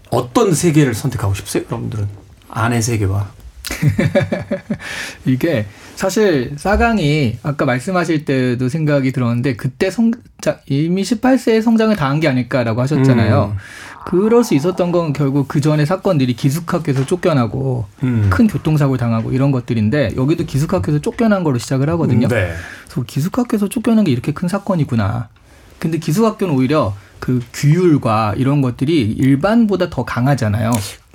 어떤 0.10 0.54
세계를 0.54 0.94
선택하고 0.94 1.34
싶으세요, 1.34 1.64
여러분들은? 1.70 2.08
아내 2.50 2.82
세계와 2.82 3.30
이게 5.26 5.66
사실 5.96 6.54
사강이 6.58 7.38
아까 7.44 7.66
말씀하실 7.66 8.26
때도 8.26 8.70
생각이 8.70 9.12
들었는데 9.12 9.56
그때 9.56 9.92
성 9.92 10.12
자, 10.40 10.60
이미 10.66 11.04
18세에 11.04 11.62
성장을 11.62 11.96
당한 11.96 12.20
게 12.20 12.28
아닐까라고 12.28 12.82
하셨잖아요. 12.82 13.56
음. 13.56 13.58
그럴 14.06 14.44
수 14.44 14.56
있었던 14.56 14.92
건 14.92 15.14
결국 15.14 15.48
그 15.48 15.62
전에 15.62 15.86
사건들이 15.86 16.34
기숙학교에서 16.34 17.06
쫓겨나고 17.06 17.86
음. 18.04 18.30
큰 18.32 18.48
교통사고를 18.48 18.98
당하고 18.98 19.32
이런 19.32 19.52
것들인데 19.52 20.14
여기도 20.16 20.46
기숙학교에서 20.46 21.00
쫓겨난 21.02 21.44
걸로 21.44 21.60
시작을 21.60 21.90
하거든요. 21.92 22.28
네. 22.28 22.54
그래서 22.86 23.04
기숙학교에서 23.06 23.70
쫓겨난 23.70 24.04
게 24.06 24.12
이렇게 24.12 24.34
큰 24.34 24.48
사건이구나. 24.48 25.30
근데 25.78 26.00
기숙학교는 26.00 26.56
오히려 26.56 26.96
그 27.20 27.42
규율과 27.54 28.34
이런 28.38 28.62
것들이 28.62 29.12
일반보다 29.12 29.90
더 29.90 30.04
강하잖아요. 30.04 30.72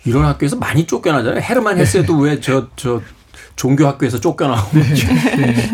이런 0.06 0.24
학교에서 0.24 0.56
많이 0.56 0.86
쫓겨나잖아요. 0.86 1.40
헤르만 1.40 1.78
헤세도 1.78 2.16
왜 2.18 2.40
저 2.40 2.68
저 2.76 3.00
종교 3.56 3.86
학교에서 3.86 4.20
쫓겨나고 4.20 4.68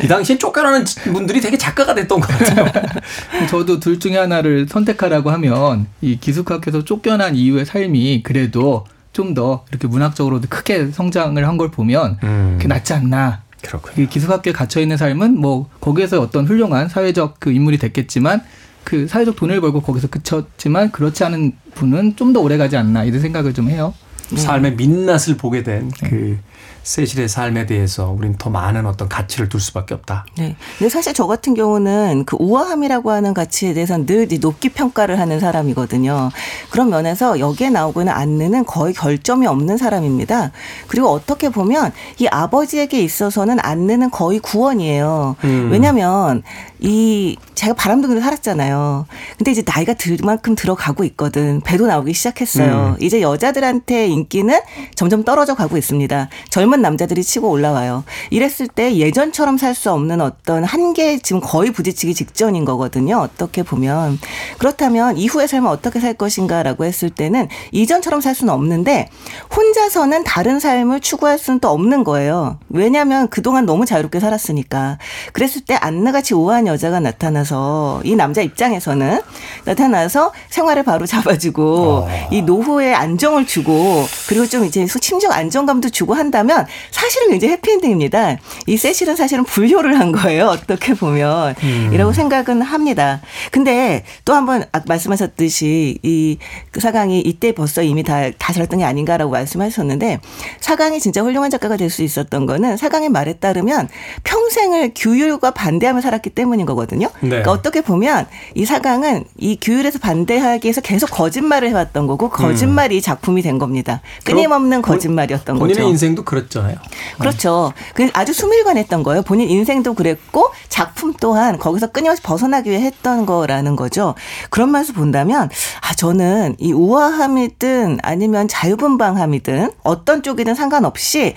이 0.04 0.06
당시엔 0.08 0.38
쫓겨나는 0.38 0.84
분들이 1.12 1.40
되게 1.40 1.58
작가가 1.58 1.94
됐던 1.94 2.20
것 2.20 2.28
같아요. 2.28 2.66
저도 3.50 3.80
둘 3.80 3.98
중에 3.98 4.16
하나를 4.16 4.68
선택하라고 4.68 5.30
하면 5.32 5.86
이 6.00 6.18
기숙학교에서 6.20 6.84
쫓겨난 6.84 7.34
이후의 7.34 7.66
삶이 7.66 8.22
그래도 8.22 8.86
좀 9.12 9.34
더 9.34 9.64
이렇게 9.70 9.86
문학적으로도 9.88 10.48
크게 10.48 10.90
성장을 10.92 11.46
한 11.46 11.58
걸 11.58 11.70
보면 11.70 12.18
음. 12.22 12.54
그게 12.56 12.68
낫지 12.68 12.94
않나. 12.94 13.42
그렇군요. 13.62 14.04
이 14.04 14.08
기숙학교에 14.08 14.52
갇혀 14.54 14.80
있는 14.80 14.96
삶은 14.96 15.38
뭐 15.38 15.68
거기에서 15.80 16.20
어떤 16.20 16.46
훌륭한 16.46 16.88
사회적 16.88 17.36
그 17.40 17.50
인물이 17.52 17.78
됐겠지만 17.78 18.40
그 18.84 19.06
사회적 19.08 19.36
돈을 19.36 19.60
벌고 19.60 19.80
거기서 19.82 20.08
그쳤지만 20.08 20.90
그렇지 20.92 21.24
않은 21.24 21.52
분은 21.74 22.16
좀 22.16 22.32
더 22.32 22.40
오래 22.40 22.56
가지 22.56 22.76
않나 22.76 23.04
이런 23.04 23.20
생각을 23.20 23.52
좀 23.54 23.68
해요. 23.68 23.92
삶의 24.36 24.76
민낯을 24.76 25.36
보게 25.38 25.62
된그 25.62 26.38
세실의 26.82 27.28
삶에 27.28 27.66
대해서 27.66 28.10
우리는 28.10 28.36
더 28.36 28.50
많은 28.50 28.86
어떤 28.86 29.08
가치를 29.08 29.48
둘 29.48 29.60
수밖에 29.60 29.94
없다. 29.94 30.26
네. 30.36 30.56
근데 30.78 30.88
사실 30.88 31.14
저 31.14 31.26
같은 31.26 31.54
경우는 31.54 32.24
그 32.26 32.36
우아함이라고 32.40 33.10
하는 33.10 33.34
가치에 33.34 33.72
대해서는 33.72 34.06
늘 34.06 34.26
높게 34.40 34.68
평가를 34.68 35.20
하는 35.20 35.38
사람이거든요. 35.38 36.30
그런 36.70 36.90
면에서 36.90 37.38
여기에 37.38 37.70
나오고 37.70 38.00
있는 38.00 38.12
안느는 38.12 38.64
거의 38.64 38.94
결점이 38.94 39.46
없는 39.46 39.76
사람입니다. 39.76 40.50
그리고 40.88 41.08
어떻게 41.08 41.50
보면 41.50 41.92
이 42.18 42.26
아버지에게 42.26 43.00
있어서는 43.00 43.58
안느는 43.60 44.10
거의 44.10 44.40
구원이에요. 44.40 45.36
왜냐면 45.70 46.42
이 46.84 47.36
제가 47.54 47.74
바람둥이로 47.74 48.20
살았잖아요. 48.20 49.06
근데 49.38 49.50
이제 49.52 49.62
나이가 49.64 49.94
들 49.94 50.16
만큼 50.22 50.56
들어가고 50.56 51.04
있거든. 51.04 51.60
배도 51.60 51.86
나오기 51.86 52.12
시작했어요. 52.12 52.96
이제 53.00 53.20
여자들한테 53.22 54.08
인기는 54.08 54.58
점점 54.96 55.22
떨어져 55.22 55.54
가고 55.54 55.76
있습니다. 55.76 56.28
젊은 56.50 56.82
남자들이 56.82 57.22
치고 57.22 57.48
올라와요. 57.48 58.02
이랬을 58.30 58.68
때 58.74 58.96
예전처럼 58.96 59.58
살 59.58 59.72
수 59.72 59.90
없는 59.90 60.20
어떤 60.20 60.64
한계에 60.64 61.18
지금 61.18 61.40
거의 61.40 61.72
부딪히기 61.72 62.14
직전인 62.14 62.64
거거든요. 62.66 63.16
어떻게 63.16 63.62
보면. 63.62 64.18
그렇다면 64.58 65.16
이후의 65.16 65.48
삶을 65.48 65.68
어떻게 65.70 65.98
살 65.98 66.12
것인가라고 66.12 66.84
했을 66.84 67.08
때는 67.08 67.48
이전처럼 67.70 68.20
살 68.20 68.34
수는 68.34 68.52
없는데 68.52 69.08
혼자서는 69.56 70.24
다른 70.24 70.60
삶을 70.60 71.00
추구할 71.00 71.38
수는 71.38 71.60
또 71.60 71.68
없는 71.70 72.04
거예요. 72.04 72.58
왜냐하면 72.68 73.28
그동안 73.28 73.64
너무 73.64 73.86
자유롭게 73.86 74.20
살았으니까. 74.20 74.98
그랬을 75.32 75.62
때 75.62 75.74
안느같이 75.74 76.34
우아한 76.34 76.66
여 76.66 76.71
자가 76.76 77.00
나타나서 77.00 78.02
이 78.04 78.16
남자 78.16 78.42
입장에서는 78.42 79.20
나타나서 79.64 80.32
생활을 80.50 80.82
바로 80.82 81.06
잡아주고 81.06 82.08
이 82.32 82.42
노후에 82.42 82.92
안정을 82.92 83.46
주고 83.46 84.04
그리고 84.28 84.46
좀 84.46 84.64
이제 84.64 84.84
심적 84.86 85.32
안정감도 85.32 85.90
주고 85.90 86.14
한다면 86.14 86.66
사실은 86.90 87.30
굉장히 87.30 87.52
해피엔딩입니다. 87.54 88.38
이 88.66 88.76
세실은 88.76 89.14
사실은 89.16 89.44
불효를 89.44 89.98
한 89.98 90.10
거예요. 90.12 90.46
어떻게 90.46 90.94
보면 90.94 91.54
이라고 91.92 92.12
생각은 92.12 92.62
합니다. 92.62 93.20
근데 93.52 94.04
또 94.24 94.34
한번 94.34 94.64
아까 94.72 94.84
말씀하셨듯이 94.88 95.98
이그 96.02 96.80
사강이 96.80 97.20
이때 97.20 97.52
벌써 97.52 97.82
이미 97.82 98.02
다, 98.02 98.30
다 98.38 98.52
잘했던 98.52 98.80
게 98.80 98.84
아닌가라고 98.84 99.30
말씀하셨는데 99.30 100.18
사강이 100.60 100.98
진짜 101.00 101.22
훌륭한 101.22 101.50
작가가 101.50 101.76
될 101.76 101.92
수 101.92 102.02
있었던 102.02 102.46
거는 102.46 102.78
사강의 102.78 103.10
말에 103.10 103.34
따르면 103.34 103.86
평생을 104.24 104.92
규율과 104.96 105.50
반대하며 105.50 106.00
살았기 106.00 106.30
때문 106.30 106.58
인 106.62 106.66
거거든요. 106.66 107.08
네. 107.20 107.28
그러니까 107.28 107.50
어떻게 107.50 107.80
보면 107.80 108.26
이 108.54 108.64
사강은 108.64 109.24
이 109.36 109.58
규율에서 109.60 109.98
반대하기 109.98 110.66
위해서 110.66 110.80
계속 110.80 111.10
거짓말을 111.10 111.68
해왔던 111.70 112.06
거고 112.06 112.28
거짓말이 112.30 113.02
작품이 113.02 113.42
된 113.42 113.58
겁니다. 113.58 114.00
끊임없는 114.24 114.82
본- 114.82 114.94
거짓말이었던 114.94 115.58
본인의 115.58 115.76
거죠. 115.82 115.88
인생도 115.90 116.24
그렇잖아요. 116.24 116.76
그렇죠. 117.18 117.72
그 117.94 118.08
아주 118.14 118.32
수밀관했던 118.32 119.02
거예요. 119.02 119.22
본인 119.22 119.48
인생도 119.50 119.94
그랬고 119.94 120.50
작품 120.68 121.12
또한 121.20 121.58
거기서 121.58 121.88
끊임없이 121.88 122.22
벗어나기 122.22 122.70
위해 122.70 122.80
했던 122.82 123.26
거라는 123.26 123.76
거죠. 123.76 124.14
그런 124.50 124.70
면에서 124.70 124.92
본다면 124.92 125.50
아 125.80 125.94
저는 125.94 126.56
이 126.58 126.72
우아함이든 126.72 127.98
아니면 128.02 128.46
자유분방함이든 128.48 129.70
어떤 129.82 130.22
쪽이든 130.22 130.54
상관없이 130.54 131.34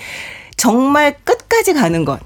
정말 0.58 1.16
끝까지 1.24 1.74
가는 1.74 2.06
것. 2.06 2.20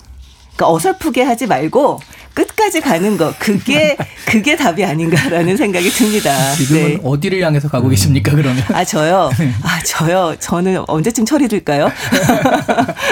그러니까 0.55 0.73
어설프게 0.75 1.23
하지 1.23 1.47
말고 1.47 1.99
끝까지 2.45 2.81
가는 2.81 3.17
것. 3.17 3.37
그게 3.39 3.95
그게 4.25 4.55
답이 4.55 4.83
아닌가라는 4.83 5.57
생각이 5.57 5.89
듭니다. 5.89 6.53
지금은 6.53 6.83
네. 6.83 6.99
어디를 7.03 7.41
향해서 7.43 7.69
가고 7.69 7.89
계십니까 7.89 8.31
그러면? 8.35 8.63
아 8.69 8.83
저요. 8.83 9.29
아 9.63 9.81
저요. 9.83 10.35
저는 10.39 10.83
언제쯤 10.87 11.25
처리될까요? 11.25 11.91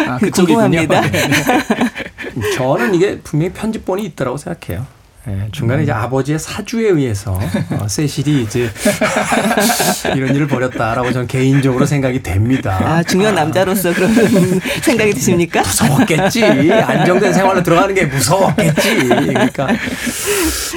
아, 0.08 0.18
그쪽이군요. 0.20 0.70
궁금합니다. 0.70 1.02
네, 1.02 1.28
네. 1.28 2.52
저는 2.56 2.94
이게 2.96 3.20
분명히 3.20 3.54
편집본이 3.54 4.04
있다라고 4.06 4.38
생각해요. 4.38 4.86
예, 5.30 5.50
중간에 5.52 5.84
이제 5.84 5.92
아버지의 5.92 6.40
사주에 6.40 6.90
의해서 6.90 7.38
어, 7.72 7.88
세실이 7.88 8.44
이제 8.44 8.70
이런 10.16 10.34
일을 10.34 10.48
벌였다라고 10.48 11.12
저는 11.12 11.28
개인적으로 11.28 11.86
생각이 11.86 12.24
됩니다. 12.24 12.80
아, 12.82 13.04
중요한 13.04 13.36
남자로서 13.36 13.94
그런 13.94 14.14
생각이 14.82 15.14
드십니까? 15.14 15.62
무서웠겠지. 15.62 16.72
안정된 16.72 17.34
생활로 17.34 17.62
들어가는 17.62 17.94
게 17.94 18.06
무서웠겠지. 18.06 19.08
그러니까 19.08 19.68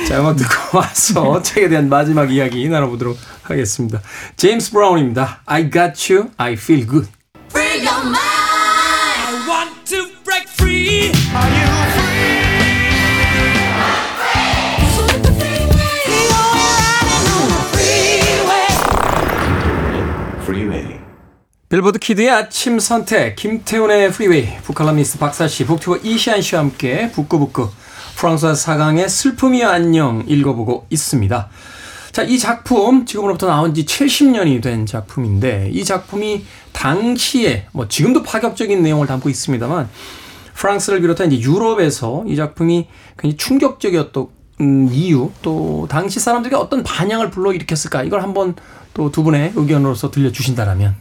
자 0.08 0.20
음악 0.20 0.36
듣고 0.36 0.78
와서 0.78 1.40
책에 1.42 1.68
대한 1.68 1.88
마지막 1.88 2.32
이야기 2.32 2.68
나눠보도록 2.68 3.16
하겠습니다. 3.42 4.00
제임스 4.36 4.72
브라운입니다. 4.72 5.42
I 5.46 5.70
got 5.70 6.12
you, 6.12 6.30
I 6.36 6.54
feel 6.54 6.86
good. 6.86 7.08
빌보드 21.70 22.00
키드의 22.00 22.28
아침 22.28 22.80
선택 22.80 23.36
김태훈의 23.36 24.10
프리웨이 24.10 24.56
북칼럼니스트 24.64 25.20
박사씨 25.20 25.66
북튜버 25.66 25.98
이시한씨와 25.98 26.62
함께 26.62 27.12
북끄북끄 27.12 27.68
프랑수아즈 28.16 28.56
사강의 28.56 29.08
슬픔이여 29.08 29.62
안녕 29.62 30.24
읽어보고 30.26 30.88
있습니다. 30.90 31.48
자, 32.10 32.22
이 32.24 32.40
작품 32.40 33.06
지금으로부터 33.06 33.46
나온 33.46 33.72
지 33.72 33.84
70년이 33.84 34.60
된 34.60 34.84
작품인데 34.84 35.70
이 35.72 35.84
작품이 35.84 36.44
당시에 36.72 37.68
뭐 37.70 37.86
지금도 37.86 38.24
파격적인 38.24 38.82
내용을 38.82 39.06
담고 39.06 39.28
있습니다만 39.28 39.88
프랑스를 40.54 41.00
비롯한 41.00 41.30
이제 41.30 41.40
유럽에서 41.48 42.24
이 42.26 42.34
작품이 42.34 42.88
굉장히 43.16 43.36
충격적이었던 43.36 44.26
음, 44.60 44.88
이유 44.90 45.30
또 45.40 45.86
당시 45.88 46.18
사람들에게 46.18 46.56
어떤 46.56 46.82
반향을 46.82 47.30
불러일으켰을까 47.30 48.02
이걸 48.02 48.24
한번 48.24 48.56
또 48.92 49.10
두 49.10 49.22
분의 49.22 49.52
의견으로서 49.54 50.10
들려주신다라면 50.10 50.96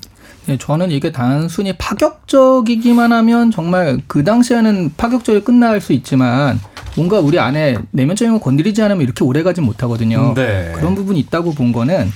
네, 0.49 0.57
저는 0.57 0.89
이게 0.89 1.11
단순히 1.11 1.73
파격적이기만 1.73 3.11
하면 3.11 3.51
정말 3.51 3.99
그 4.07 4.23
당시에는 4.23 4.93
파격적이 4.97 5.41
끝날 5.41 5.79
수 5.79 5.93
있지만 5.93 6.59
뭔가 6.95 7.19
우리 7.19 7.37
안에 7.37 7.77
내면적인 7.91 8.31
걸 8.31 8.41
건드리지 8.41 8.81
않으면 8.81 9.03
이렇게 9.03 9.23
오래 9.23 9.43
가진 9.43 9.63
못하거든요. 9.63 10.33
네. 10.33 10.71
그런 10.73 10.95
부분이 10.95 11.19
있다고 11.19 11.53
본 11.53 11.71
거는 11.71 12.11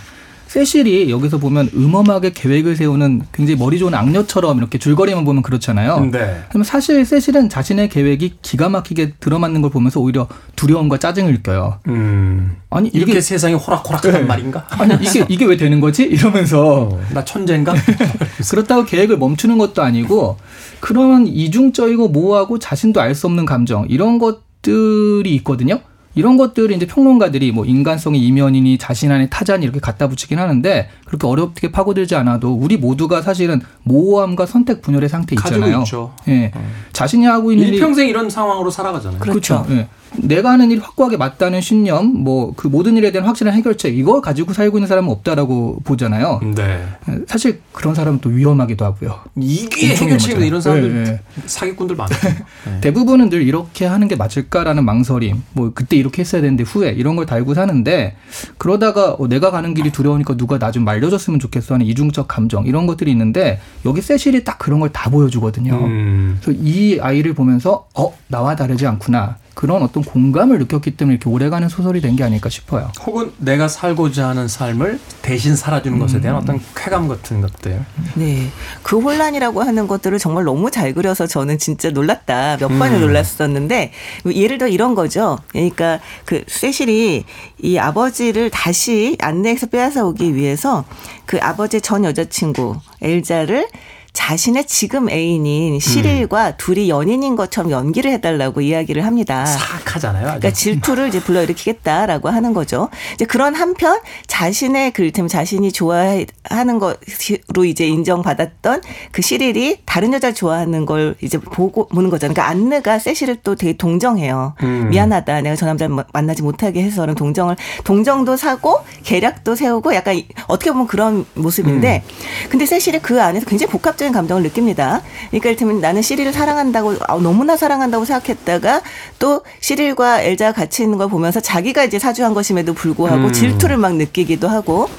세실이 0.53 1.09
여기서 1.09 1.39
보면 1.39 1.71
음험하게 1.75 2.31
계획을 2.33 2.75
세우는 2.75 3.23
굉장히 3.33 3.57
머리 3.57 3.79
좋은 3.79 3.95
악녀처럼 3.95 4.59
이렇게 4.59 4.77
줄거리만 4.77 5.25
보면 5.25 5.41
그렇잖아요. 5.41 6.11
네. 6.11 6.43
그러면 6.49 6.63
사실 6.63 7.03
세실은 7.05 7.49
자신의 7.49 7.89
계획이 7.89 8.35
기가 8.43 8.69
막히게 8.69 9.13
들어맞는 9.19 9.63
걸 9.63 9.71
보면서 9.71 9.99
오히려 9.99 10.27
두려움과 10.55 10.99
짜증을 10.99 11.31
느껴요. 11.33 11.79
음, 11.87 12.55
아니 12.69 12.89
이렇게 12.89 13.13
이게 13.13 13.21
세상이 13.21 13.55
호락호락하단 13.55 14.11
네. 14.11 14.27
말인가? 14.27 14.67
아니 14.69 14.93
이게 15.03 15.25
이게 15.27 15.45
왜 15.45 15.57
되는 15.57 15.79
거지? 15.79 16.03
이러면서 16.03 16.99
나 17.15 17.25
천재인가? 17.25 17.73
그렇다고 18.51 18.85
계획을 18.85 19.17
멈추는 19.17 19.57
것도 19.57 19.81
아니고 19.81 20.37
그런 20.81 21.25
이중적이고 21.25 22.09
모호하고 22.09 22.59
자신도 22.59 23.01
알 23.01 23.15
수 23.15 23.25
없는 23.25 23.45
감정 23.45 23.87
이런 23.89 24.19
것들이 24.19 25.33
있거든요. 25.37 25.79
이런 26.15 26.37
것들을 26.37 26.71
이제 26.75 26.85
평론가들이 26.85 27.51
뭐 27.51 27.65
인간성의 27.65 28.21
이면이니 28.21 28.77
자신 28.77 29.11
안에 29.11 29.29
타자니 29.29 29.63
이렇게 29.63 29.79
갖다 29.79 30.07
붙이긴 30.07 30.37
하는데 30.39 30.89
그렇게 31.05 31.25
어렵게 31.27 31.71
파고들지 31.71 32.15
않아도 32.15 32.53
우리 32.53 32.77
모두가 32.77 33.21
사실은 33.21 33.61
모호함과 33.83 34.45
선택 34.45 34.81
분열의 34.81 35.09
상태 35.09 35.35
있잖아요. 35.35 35.79
있죠. 35.79 36.13
예. 36.27 36.51
자신이 36.91 37.25
하고 37.25 37.51
있는 37.51 37.67
일- 37.67 37.73
일평생 37.75 38.07
이런 38.07 38.29
상황으로 38.29 38.69
살아가잖아요. 38.69 39.19
그렇죠. 39.19 39.65
예. 39.71 39.87
내가 40.17 40.51
하는 40.51 40.69
일이 40.71 40.79
확고하게 40.79 41.17
맞다는 41.17 41.61
신념, 41.61 42.05
뭐 42.23 42.53
그 42.55 42.67
모든 42.67 42.97
일에 42.97 43.11
대한 43.11 43.27
확실한 43.27 43.53
해결책 43.55 43.97
이걸 43.97 44.21
가지고 44.21 44.53
살고 44.53 44.77
있는 44.77 44.87
사람은 44.87 45.09
없다라고 45.09 45.79
보잖아요. 45.83 46.39
네. 46.55 46.85
사실 47.27 47.61
그런 47.71 47.95
사람은 47.95 48.19
또 48.19 48.29
위험하기도 48.29 48.83
하고요. 48.85 49.19
이게 49.37 49.91
엄청 49.91 50.07
해결책입니다. 50.07 50.45
이런 50.45 50.61
사람들 50.61 50.93
네, 50.93 51.11
네. 51.11 51.19
사기꾼들 51.45 51.95
많아요. 51.95 52.19
네. 52.65 52.81
대부분은 52.81 53.29
늘 53.29 53.41
이렇게 53.41 53.85
하는 53.85 54.07
게 54.07 54.15
맞을까라는 54.15 54.85
망설임, 54.85 55.41
뭐 55.53 55.71
그때 55.73 55.95
이렇게 55.97 56.21
했어야 56.21 56.41
되는데 56.41 56.63
후회 56.63 56.89
이런 56.91 57.15
걸 57.15 57.25
달고 57.25 57.53
사는데 57.53 58.15
그러다가 58.57 59.13
어, 59.13 59.27
내가 59.27 59.49
가는 59.51 59.73
길이 59.73 59.91
두려우니까 59.91 60.35
누가 60.37 60.59
나 60.59 60.73
좀 60.73 60.85
말려줬으면 60.85 61.39
좋겠어 61.39 61.75
하는 61.75 61.85
이중적 61.85 62.27
감정 62.27 62.65
이런 62.65 62.87
것들이 62.87 63.11
있는데 63.11 63.59
여기 63.85 64.01
세실이 64.01 64.43
딱 64.43 64.57
그런 64.57 64.79
걸 64.79 64.89
다 64.93 65.09
보여주거든요. 65.09 65.73
음. 65.75 66.39
그래서 66.41 66.59
이 66.63 66.99
아이를 66.99 67.33
보면서 67.33 67.87
어 67.95 68.13
나와 68.27 68.55
다르지 68.55 68.85
않구나 68.87 69.37
그런 69.53 69.83
어떤 69.83 70.03
공감을 70.03 70.57
느꼈기 70.59 70.91
때문에 70.97 71.15
이렇게 71.15 71.29
오래가는 71.29 71.69
소설이 71.69 72.01
된 72.01 72.13
게 72.13 72.23
아닐까 72.23 72.47
싶어요. 72.49 72.91
혹은 73.05 73.31
내가 73.37 73.67
살고자 73.67 74.29
하는 74.29 74.47
삶을 74.47 74.99
대신 75.23 75.55
살아주는 75.55 75.97
것에 75.97 76.21
대한 76.21 76.37
어떤 76.37 76.59
쾌감 76.75 77.07
같은 77.07 77.41
것들. 77.41 77.83
네. 78.15 78.49
그 78.83 78.99
혼란이라고 78.99 79.63
하는 79.63 79.87
것들을 79.87 80.19
정말 80.19 80.43
너무 80.43 80.69
잘 80.69 80.93
그려서 80.93 81.25
저는 81.25 81.57
진짜 81.57 81.89
놀랐다. 81.89 82.57
몇 82.57 82.67
번을 82.67 82.97
음. 82.97 83.01
놀랐었는데 83.01 83.91
예를 84.31 84.59
들어 84.59 84.69
이런 84.69 84.93
거죠. 84.93 85.39
그러니까 85.47 85.99
그 86.25 86.43
세실이 86.47 87.23
이 87.63 87.77
아버지를 87.79 88.51
다시 88.51 89.17
안내에서 89.19 89.67
빼앗아 89.67 90.03
오기 90.05 90.35
위해서 90.35 90.85
그 91.25 91.39
아버지의 91.41 91.81
전 91.81 92.05
여자친구 92.05 92.75
엘자를 93.01 93.67
자신의 94.13 94.65
지금 94.67 95.09
애인인 95.09 95.79
시릴과 95.79 96.55
둘이 96.57 96.87
연인인 96.87 97.35
것처럼 97.35 97.71
연기를 97.71 98.11
해달라고 98.11 98.61
이야기를 98.61 99.03
합니다. 99.05 99.43
사악하잖아요. 99.45 100.21
아주. 100.27 100.39
그러니까 100.39 100.51
질투를 100.51 101.07
이제 101.07 101.19
불러일으키겠다라고 101.19 102.29
하는 102.29 102.53
거죠. 102.53 102.89
이제 103.15 103.25
그런 103.25 103.55
한편 103.55 103.99
자신의 104.27 104.91
그 104.91 105.01
이를테면 105.01 105.29
자신이 105.29 105.71
좋아하는 105.71 106.79
것으로 106.79 107.65
이제 107.65 107.87
인정받았던 107.87 108.81
그 109.11 109.21
시릴이 109.23 109.79
다른 109.85 110.13
여자를 110.13 110.35
좋아하는 110.35 110.85
걸 110.85 111.15
이제 111.21 111.39
보고 111.39 111.87
보는 111.87 112.11
거잖아요. 112.11 112.35
그러니까 112.35 112.49
안느가 112.51 112.99
세실을 112.99 113.37
또 113.43 113.55
되게 113.55 113.73
동정해요. 113.75 114.53
음. 114.61 114.89
미안하다. 114.91 115.41
내가 115.41 115.55
저 115.55 115.65
남자를 115.65 115.93
마- 115.95 116.05
만나지 116.13 116.43
못하게 116.43 116.83
해서는 116.83 117.15
동정을 117.15 117.55
동정도 117.83 118.37
사고 118.37 118.77
계략도 119.03 119.55
세우고 119.55 119.95
약간 119.95 120.15
이- 120.15 120.27
어떻게 120.47 120.71
보면 120.71 120.85
그런 120.85 121.25
모습인데 121.33 122.03
근데 122.49 122.67
세실이 122.67 122.99
그 122.99 123.19
안에서 123.21 123.47
굉장히 123.47 123.71
복합적 123.71 124.02
인 124.05 124.11
감정을 124.11 124.43
느낍니다. 124.43 125.01
그러니까 125.29 125.49
이를테면 125.49 125.79
나는 125.81 126.01
시릴을 126.01 126.33
사랑한다고 126.33 126.95
아, 127.07 127.17
너무나 127.17 127.55
사랑한다고 127.57 128.05
생각했다가 128.05 128.81
또 129.19 129.41
시릴과 129.59 130.21
엘자가 130.21 130.51
같이 130.51 130.83
있는 130.83 130.97
걸 130.97 131.09
보면서 131.09 131.39
자기가 131.39 131.83
이제 131.83 131.99
사주한 131.99 132.33
것임에도 132.33 132.73
불구하고 132.73 133.27
음. 133.27 133.33
질투를 133.33 133.77
막 133.77 133.95
느끼기도 133.95 134.47
하고 134.47 134.89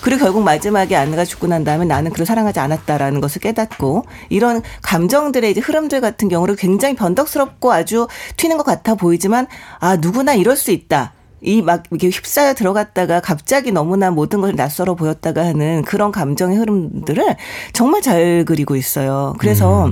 그리고 0.00 0.24
결국 0.24 0.42
마지막에 0.42 0.96
아내가 0.96 1.24
죽고 1.24 1.46
난 1.46 1.64
다음에 1.64 1.84
나는 1.84 2.10
그를 2.12 2.26
사랑하지 2.26 2.58
않았다라는 2.60 3.20
것을 3.20 3.40
깨닫고 3.40 4.04
이런 4.28 4.62
감정들의 4.82 5.50
이제 5.50 5.60
흐름들 5.60 6.00
같은 6.00 6.28
경우를 6.28 6.56
굉장히 6.56 6.94
변덕스럽고 6.94 7.72
아주 7.72 8.08
튀는 8.36 8.56
것 8.56 8.64
같아 8.64 8.94
보이지만 8.94 9.46
아 9.78 9.96
누구나 9.96 10.34
이럴 10.34 10.56
수 10.56 10.70
있다. 10.70 11.12
이 11.42 11.62
막 11.62 11.84
이렇게 11.90 12.08
휩싸여 12.08 12.54
들어갔다가 12.54 13.20
갑자기 13.20 13.72
너무나 13.72 14.10
모든 14.10 14.40
것을 14.40 14.56
낯설어 14.56 14.94
보였다가 14.94 15.44
하는 15.44 15.82
그런 15.82 16.12
감정의 16.12 16.58
흐름들을 16.58 17.36
정말 17.72 18.02
잘 18.02 18.44
그리고 18.46 18.76
있어요. 18.76 19.34
그래서 19.38 19.90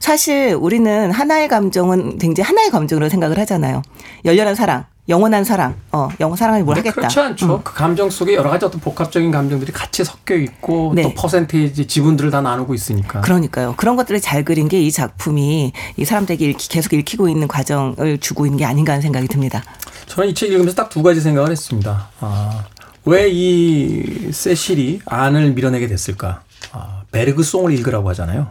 사실 0.00 0.56
우리는 0.58 1.10
하나의 1.10 1.48
감정은 1.48 2.18
굉장히 2.18 2.46
하나의 2.46 2.70
감정으로 2.70 3.08
생각을 3.08 3.38
하잖아요. 3.40 3.82
열렬한 4.24 4.54
사랑, 4.54 4.84
영원한 5.08 5.42
사랑, 5.44 5.74
어, 5.90 6.08
영원 6.20 6.36
사랑을 6.36 6.62
뭘 6.62 6.76
하겠다. 6.78 6.94
그렇지 6.94 7.18
않죠. 7.20 7.62
그 7.64 7.74
감정 7.74 8.10
속에 8.10 8.34
여러 8.34 8.48
가지 8.50 8.64
어떤 8.64 8.80
복합적인 8.80 9.30
감정들이 9.32 9.72
같이 9.72 10.04
섞여 10.04 10.36
있고 10.36 10.92
네. 10.94 11.02
또 11.02 11.14
퍼센테이지 11.14 11.86
지분들을 11.88 12.30
다 12.30 12.40
나누고 12.40 12.74
있으니까. 12.74 13.20
그러니까요. 13.22 13.74
그런 13.76 13.96
것들을 13.96 14.20
잘 14.20 14.44
그린 14.44 14.68
게 14.68 14.80
이 14.80 14.90
작품이 14.92 15.72
이 15.96 16.04
사람들에게 16.04 16.50
읽히, 16.50 16.68
계속 16.68 16.92
읽히고 16.92 17.28
있는 17.28 17.48
과정을 17.48 18.18
주고 18.20 18.46
있는 18.46 18.58
게 18.58 18.64
아닌가 18.64 18.92
하는 18.92 19.02
생각이 19.02 19.26
듭니다. 19.28 19.62
저는 20.06 20.30
이 20.30 20.34
책 20.34 20.50
읽으면서 20.52 20.74
딱 20.76 20.88
두 20.90 21.02
가지 21.02 21.20
생각을 21.20 21.50
했습니다. 21.50 22.08
아, 22.20 22.64
왜 23.04 23.28
이 23.30 24.30
세실이 24.32 25.00
안을 25.06 25.52
밀어내게 25.54 25.86
됐을까? 25.88 26.42
아, 26.72 27.02
베르그 27.10 27.42
송을 27.42 27.72
읽으라고 27.72 28.08
하잖아요. 28.10 28.48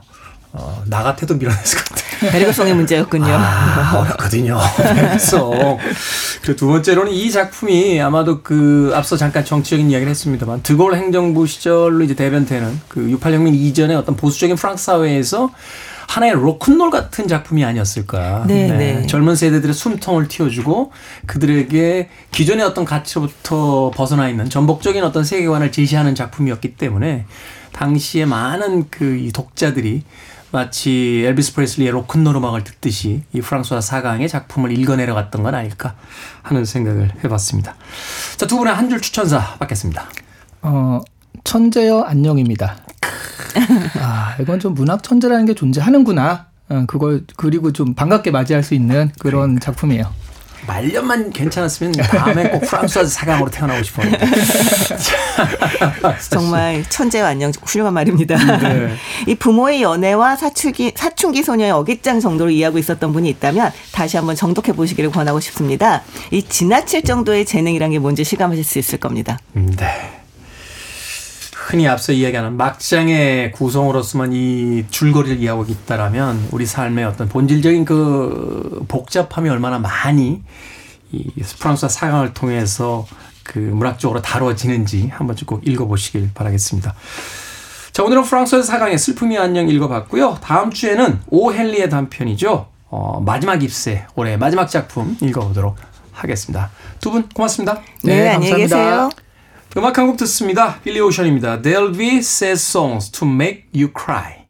어, 0.51 0.83
나 0.87 1.03
같아도 1.03 1.35
밀어냈을 1.35 1.79
것 1.79 1.89
같아요. 1.89 2.31
배려성의 2.31 2.73
문제였군요. 2.75 3.27
아, 3.29 3.99
어렵거든요. 3.99 4.59
그래서 4.75 5.77
그리고 6.41 6.55
두 6.57 6.67
번째로는 6.67 7.11
이 7.11 7.31
작품이 7.31 8.01
아마도 8.01 8.41
그 8.41 8.91
앞서 8.95 9.15
잠깐 9.15 9.45
정치적인 9.45 9.89
이야기를 9.89 10.09
했습니다만 10.09 10.63
드골 10.63 10.95
행정부 10.95 11.45
시절로 11.47 12.03
이제 12.03 12.15
대변되는 12.15 12.81
그 12.87 13.01
68혁명 13.01 13.53
이전의 13.53 13.95
어떤 13.95 14.15
보수적인 14.15 14.55
프랑스 14.55 14.85
사회에서 14.85 15.51
하나의 16.07 16.33
로큰롤 16.33 16.89
같은 16.89 17.27
작품이 17.27 17.63
아니었을까. 17.63 18.45
네, 18.47 18.67
네. 18.71 19.05
젊은 19.05 19.35
세대들의 19.35 19.75
숨통을 19.75 20.27
틔워주고 20.27 20.91
그들에게 21.27 22.09
기존의 22.31 22.65
어떤 22.65 22.83
가치로부터 22.83 23.91
벗어나 23.93 24.27
있는 24.27 24.49
전복적인 24.49 25.03
어떤 25.03 25.23
세계관을 25.23 25.71
제시하는 25.71 26.15
작품이었기 26.15 26.75
때문에 26.77 27.25
당시에 27.73 28.25
많은 28.25 28.89
그 28.89 29.19
이 29.19 29.31
독자들이 29.31 30.03
마치 30.51 31.23
엘비스 31.27 31.53
프레슬리의 31.53 31.91
로큰롤 31.91 32.35
음악을 32.35 32.63
듣듯이 32.63 33.23
이 33.33 33.41
프랑스와 33.41 33.81
사강의 33.81 34.27
작품을 34.27 34.71
읽어내려갔던 34.77 35.43
건 35.43 35.53
아닐까 35.53 35.95
하는 36.41 36.65
생각을 36.65 37.11
해봤습니다. 37.23 37.75
자, 38.37 38.47
두 38.47 38.57
분의 38.57 38.73
한 38.73 38.89
줄 38.89 38.99
추천사 39.01 39.39
받겠습니다. 39.59 40.05
어, 40.63 41.01
천재여 41.43 42.01
안녕입니다. 42.01 42.77
아, 44.01 44.35
이건 44.39 44.59
좀 44.59 44.73
문학 44.73 45.03
천재라는 45.03 45.45
게 45.45 45.53
존재하는구나. 45.53 46.47
어, 46.69 46.83
그걸 46.87 47.25
그리고 47.37 47.71
좀 47.71 47.93
반갑게 47.93 48.31
맞이할 48.31 48.63
수 48.63 48.73
있는 48.73 49.11
그런 49.19 49.59
작품이에요. 49.59 50.11
말년만 50.67 51.31
괜찮았으면 51.31 51.93
다음에 51.93 52.49
꼭 52.49 52.61
프랑스와 52.61 53.05
사강으로 53.05 53.49
태어나고 53.49 53.83
싶었는데. 53.83 54.19
정말 56.29 56.83
천재와 56.89 57.29
안녕 57.29 57.51
훌륭한 57.63 57.93
말입니다. 57.93 58.37
네. 58.59 58.95
이 59.27 59.35
부모의 59.35 59.81
연애와 59.81 60.35
사춘기 60.35 60.91
사춘기 60.95 61.43
소녀의 61.43 61.71
어깃장 61.71 62.19
정도로 62.19 62.49
이해하고 62.49 62.77
있었던 62.77 63.13
분이 63.13 63.29
있다면 63.29 63.71
다시 63.91 64.17
한번 64.17 64.35
정독해 64.35 64.73
보시기를 64.73 65.11
권하고 65.11 65.39
싶습니다. 65.39 66.03
이 66.31 66.43
지나칠 66.43 67.03
정도의 67.03 67.45
재능이란 67.45 67.91
게 67.91 67.99
뭔지 67.99 68.23
실감하실 68.23 68.63
수 68.63 68.79
있을 68.79 68.99
겁니다. 68.99 69.39
네. 69.53 70.18
흔히 71.69 71.87
앞서 71.87 72.11
이야기하는 72.11 72.57
막장의 72.57 73.51
구성으로서만 73.51 74.33
이 74.33 74.85
줄거리를 74.89 75.37
이해하고 75.37 75.65
있다라면 75.69 76.47
우리 76.49 76.65
삶의 76.65 77.05
어떤 77.05 77.29
본질적인 77.29 77.85
그 77.85 78.83
복잡함이 78.87 79.47
얼마나 79.49 79.77
많이 79.77 80.41
이 81.11 81.29
프랑스와 81.59 81.89
사강을 81.89 82.33
통해서 82.33 83.05
그 83.43 83.59
문학적으로 83.59 84.19
다뤄지는지 84.19 85.09
한번 85.13 85.35
꼭 85.45 85.61
읽어보시길 85.67 86.31
바라겠습니다. 86.33 86.95
자, 87.91 88.03
오늘은 88.03 88.23
프랑스의 88.23 88.63
사강의 88.63 88.97
슬픔이 88.97 89.37
안녕 89.37 89.69
읽어봤고요. 89.69 90.39
다음 90.41 90.71
주에는 90.71 91.21
오헨리의 91.27 91.91
단편이죠. 91.91 92.65
어, 92.89 93.21
마지막 93.23 93.61
입세, 93.61 94.07
올해 94.15 94.37
마지막 94.37 94.67
작품 94.67 95.15
읽어보도록 95.21 95.75
하겠습니다. 96.13 96.71
두 96.99 97.11
분 97.11 97.29
고맙습니다. 97.29 97.81
네, 98.03 98.23
네, 98.23 98.29
안녕히 98.29 98.49
감사합니다. 98.61 99.09
계세요. 99.09 99.28
음악 99.77 99.97
한 99.97 100.07
곡 100.07 100.17
듣습니다. 100.17 100.79
빌리 100.81 100.99
오션입니다. 100.99 101.61
There'll 101.61 101.95
be 101.97 102.17
sad 102.17 102.53
songs 102.53 103.11
to 103.11 103.27
make 103.27 103.65
you 103.75 103.89
cry. 103.95 104.47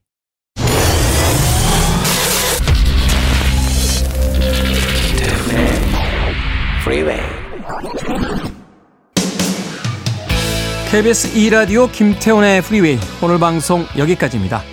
KBS 10.91 11.34
2라디오 11.34 11.91
김태훈의 11.91 12.61
프리웨이 12.63 12.97
오늘 13.22 13.38
방송 13.39 13.86
여기까지입니다. 13.97 14.63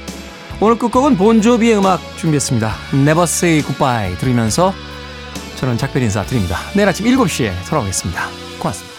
오늘 0.61 0.79
끝곡은 0.79 1.17
본조비의 1.19 1.77
음악 1.79 2.01
준비했습니다. 2.17 2.73
Never 2.95 3.25
Say 3.25 3.63
Goodbye 3.63 4.17
들으면서 4.17 4.73
저는 5.57 5.77
작별 5.77 6.03
인사 6.03 6.25
드립니다. 6.25 6.59
내일 6.75 6.89
아침 6.89 7.05
7시에 7.07 7.53
돌아오겠습니다. 7.69 8.29
고맙습니다. 8.59 8.96